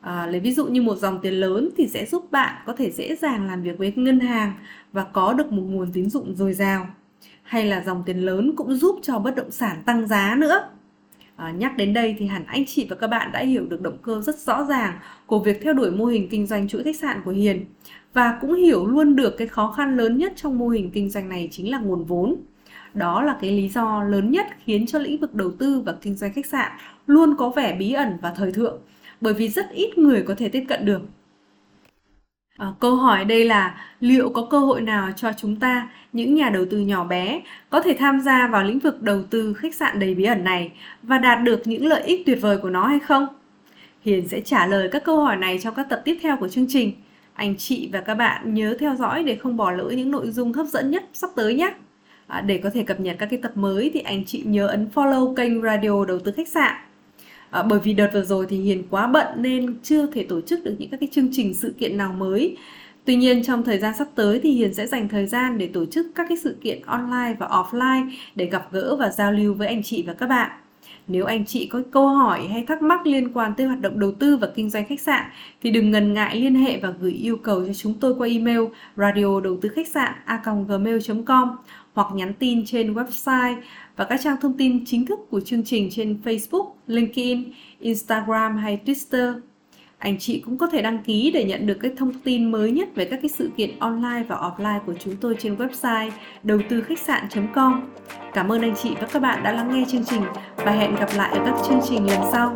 À, 0.01 0.25
lấy 0.25 0.39
ví 0.39 0.51
dụ 0.51 0.65
như 0.65 0.81
một 0.81 0.95
dòng 0.97 1.19
tiền 1.21 1.33
lớn 1.33 1.69
thì 1.77 1.87
sẽ 1.87 2.05
giúp 2.05 2.31
bạn 2.31 2.55
có 2.65 2.73
thể 2.73 2.91
dễ 2.91 3.15
dàng 3.15 3.47
làm 3.47 3.63
việc 3.63 3.77
với 3.77 3.93
ngân 3.95 4.19
hàng 4.19 4.53
và 4.91 5.03
có 5.03 5.33
được 5.33 5.51
một 5.51 5.63
nguồn 5.65 5.91
tín 5.93 6.09
dụng 6.09 6.35
dồi 6.35 6.53
dào. 6.53 6.87
Hay 7.51 7.65
là 7.65 7.83
dòng 7.85 8.03
tiền 8.05 8.17
lớn 8.17 8.53
cũng 8.55 8.75
giúp 8.75 8.99
cho 9.01 9.19
bất 9.19 9.35
động 9.35 9.51
sản 9.51 9.83
tăng 9.85 10.07
giá 10.07 10.35
nữa. 10.39 10.67
À, 11.35 11.51
nhắc 11.51 11.77
đến 11.77 11.93
đây 11.93 12.15
thì 12.19 12.25
hẳn 12.25 12.45
anh 12.45 12.65
chị 12.65 12.87
và 12.89 12.95
các 12.95 13.07
bạn 13.07 13.31
đã 13.31 13.39
hiểu 13.39 13.65
được 13.65 13.81
động 13.81 13.97
cơ 14.01 14.21
rất 14.21 14.39
rõ 14.39 14.63
ràng 14.63 14.99
của 15.25 15.39
việc 15.39 15.61
theo 15.61 15.73
đuổi 15.73 15.91
mô 15.91 16.05
hình 16.05 16.29
kinh 16.29 16.47
doanh 16.47 16.67
chuỗi 16.67 16.83
khách 16.83 16.95
sạn 16.95 17.21
của 17.25 17.31
Hiền 17.31 17.65
và 18.13 18.37
cũng 18.41 18.53
hiểu 18.53 18.85
luôn 18.85 19.15
được 19.15 19.37
cái 19.37 19.47
khó 19.47 19.71
khăn 19.71 19.97
lớn 19.97 20.17
nhất 20.17 20.33
trong 20.35 20.57
mô 20.57 20.69
hình 20.69 20.91
kinh 20.91 21.09
doanh 21.09 21.29
này 21.29 21.47
chính 21.51 21.71
là 21.71 21.79
nguồn 21.79 22.03
vốn. 22.03 22.35
Đó 22.93 23.23
là 23.23 23.37
cái 23.41 23.51
lý 23.51 23.69
do 23.69 24.03
lớn 24.03 24.31
nhất 24.31 24.47
khiến 24.65 24.85
cho 24.87 24.99
lĩnh 24.99 25.17
vực 25.17 25.35
đầu 25.35 25.51
tư 25.51 25.81
và 25.85 25.95
kinh 26.01 26.15
doanh 26.15 26.33
khách 26.33 26.45
sạn 26.45 26.71
luôn 27.07 27.35
có 27.37 27.49
vẻ 27.49 27.75
bí 27.79 27.91
ẩn 27.91 28.17
và 28.21 28.33
thời 28.35 28.51
thượng 28.51 28.81
bởi 29.21 29.33
vì 29.33 29.47
rất 29.47 29.71
ít 29.71 29.97
người 29.97 30.23
có 30.27 30.35
thể 30.35 30.49
tiếp 30.49 30.63
cận 30.67 30.85
được. 30.85 31.01
À, 32.61 32.67
câu 32.79 32.95
hỏi 32.95 33.25
đây 33.25 33.45
là 33.45 33.75
liệu 33.99 34.29
có 34.29 34.47
cơ 34.49 34.59
hội 34.59 34.81
nào 34.81 35.09
cho 35.15 35.31
chúng 35.37 35.55
ta, 35.55 35.89
những 36.13 36.35
nhà 36.35 36.49
đầu 36.49 36.65
tư 36.71 36.79
nhỏ 36.79 37.03
bé, 37.03 37.41
có 37.69 37.81
thể 37.81 37.95
tham 37.99 38.21
gia 38.21 38.47
vào 38.47 38.63
lĩnh 38.63 38.79
vực 38.79 39.01
đầu 39.01 39.23
tư 39.23 39.53
khách 39.53 39.75
sạn 39.75 39.99
đầy 39.99 40.15
bí 40.15 40.23
ẩn 40.23 40.43
này 40.43 40.71
và 41.03 41.17
đạt 41.17 41.43
được 41.43 41.61
những 41.67 41.85
lợi 41.85 42.01
ích 42.01 42.25
tuyệt 42.25 42.37
vời 42.41 42.57
của 42.57 42.69
nó 42.69 42.87
hay 42.87 42.99
không? 42.99 43.27
Hiền 44.01 44.27
sẽ 44.27 44.41
trả 44.41 44.67
lời 44.67 44.89
các 44.91 45.03
câu 45.03 45.23
hỏi 45.23 45.37
này 45.37 45.59
trong 45.59 45.75
các 45.75 45.89
tập 45.89 46.01
tiếp 46.05 46.17
theo 46.21 46.37
của 46.37 46.47
chương 46.47 46.65
trình. 46.69 46.91
Anh 47.33 47.55
chị 47.57 47.89
và 47.93 48.01
các 48.01 48.15
bạn 48.15 48.53
nhớ 48.53 48.77
theo 48.79 48.95
dõi 48.95 49.23
để 49.23 49.35
không 49.35 49.57
bỏ 49.57 49.71
lỡ 49.71 49.89
những 49.89 50.11
nội 50.11 50.31
dung 50.31 50.53
hấp 50.53 50.65
dẫn 50.65 50.91
nhất 50.91 51.03
sắp 51.13 51.29
tới 51.35 51.53
nhé. 51.53 51.73
À, 52.27 52.41
để 52.41 52.57
có 52.57 52.69
thể 52.69 52.83
cập 52.83 52.99
nhật 52.99 53.15
các 53.19 53.25
cái 53.25 53.39
tập 53.43 53.51
mới 53.55 53.91
thì 53.93 53.99
anh 53.99 54.25
chị 54.25 54.43
nhớ 54.45 54.67
ấn 54.67 54.89
follow 54.95 55.35
kênh 55.35 55.61
Radio 55.61 56.05
Đầu 56.05 56.19
tư 56.19 56.31
khách 56.31 56.47
sạn 56.47 56.75
à, 57.51 57.63
bởi 57.63 57.79
vì 57.79 57.93
đợt 57.93 58.09
vừa 58.13 58.23
rồi 58.23 58.45
thì 58.49 58.57
Hiền 58.57 58.83
quá 58.89 59.07
bận 59.07 59.27
nên 59.35 59.75
chưa 59.83 60.05
thể 60.05 60.23
tổ 60.23 60.41
chức 60.41 60.63
được 60.63 60.75
những 60.79 60.89
các 60.89 60.99
cái 60.99 61.09
chương 61.11 61.29
trình 61.31 61.53
sự 61.53 61.73
kiện 61.79 61.97
nào 61.97 62.13
mới 62.13 62.57
Tuy 63.05 63.15
nhiên 63.15 63.43
trong 63.43 63.63
thời 63.63 63.77
gian 63.77 63.93
sắp 63.97 64.07
tới 64.15 64.39
thì 64.43 64.51
Hiền 64.51 64.73
sẽ 64.73 64.87
dành 64.87 65.09
thời 65.09 65.25
gian 65.25 65.57
để 65.57 65.69
tổ 65.73 65.85
chức 65.85 66.07
các 66.15 66.25
cái 66.29 66.37
sự 66.37 66.55
kiện 66.61 66.81
online 66.85 67.35
và 67.39 67.47
offline 67.47 68.11
để 68.35 68.45
gặp 68.45 68.67
gỡ 68.71 68.95
và 68.95 69.09
giao 69.09 69.31
lưu 69.31 69.53
với 69.53 69.67
anh 69.67 69.83
chị 69.83 70.03
và 70.07 70.13
các 70.13 70.27
bạn. 70.27 70.51
Nếu 71.07 71.25
anh 71.25 71.45
chị 71.45 71.65
có 71.65 71.81
câu 71.91 72.07
hỏi 72.07 72.47
hay 72.47 72.65
thắc 72.67 72.81
mắc 72.81 73.07
liên 73.07 73.33
quan 73.33 73.53
tới 73.57 73.67
hoạt 73.67 73.81
động 73.81 73.99
đầu 73.99 74.11
tư 74.11 74.37
và 74.37 74.47
kinh 74.55 74.69
doanh 74.69 74.85
khách 74.85 74.99
sạn 74.99 75.25
thì 75.63 75.71
đừng 75.71 75.91
ngần 75.91 76.13
ngại 76.13 76.35
liên 76.35 76.55
hệ 76.55 76.79
và 76.79 76.93
gửi 76.99 77.11
yêu 77.11 77.37
cầu 77.37 77.67
cho 77.67 77.73
chúng 77.73 77.93
tôi 77.93 78.15
qua 78.17 78.27
email 78.27 78.61
radio 78.97 79.39
đầu 79.39 79.57
tư 79.61 79.69
khách 79.69 79.87
sạn 79.87 80.13
a.gmail.com 80.25 81.49
hoặc 81.93 82.07
nhắn 82.13 82.33
tin 82.39 82.65
trên 82.65 82.93
website 82.93 83.55
và 83.95 84.05
các 84.05 84.19
trang 84.23 84.35
thông 84.41 84.57
tin 84.57 84.85
chính 84.85 85.05
thức 85.05 85.19
của 85.29 85.39
chương 85.39 85.63
trình 85.63 85.89
trên 85.91 86.19
Facebook, 86.23 86.71
LinkedIn, 86.87 87.43
Instagram 87.79 88.57
hay 88.57 88.79
Twitter. 88.85 89.39
Anh 89.97 90.19
chị 90.19 90.39
cũng 90.39 90.57
có 90.57 90.67
thể 90.67 90.81
đăng 90.81 91.03
ký 91.03 91.31
để 91.31 91.43
nhận 91.43 91.67
được 91.67 91.77
các 91.81 91.91
thông 91.97 92.13
tin 92.13 92.51
mới 92.51 92.71
nhất 92.71 92.95
về 92.95 93.05
các 93.05 93.19
cái 93.21 93.29
sự 93.29 93.49
kiện 93.57 93.79
online 93.79 94.23
và 94.27 94.35
offline 94.35 94.79
của 94.85 94.93
chúng 94.99 95.15
tôi 95.15 95.35
trên 95.39 95.55
website 95.55 96.11
đầu 96.43 96.59
tư 96.69 96.81
khách 96.81 96.99
sạn.com. 96.99 97.81
Cảm 98.33 98.51
ơn 98.51 98.61
anh 98.61 98.75
chị 98.83 98.91
và 99.01 99.07
các 99.07 99.21
bạn 99.21 99.43
đã 99.43 99.51
lắng 99.51 99.71
nghe 99.73 99.85
chương 99.87 100.05
trình 100.05 100.21
và 100.55 100.71
hẹn 100.71 100.95
gặp 100.95 101.09
lại 101.15 101.37
ở 101.37 101.45
các 101.45 101.55
chương 101.67 101.79
trình 101.89 102.07
lần 102.07 102.21
sau. 102.31 102.55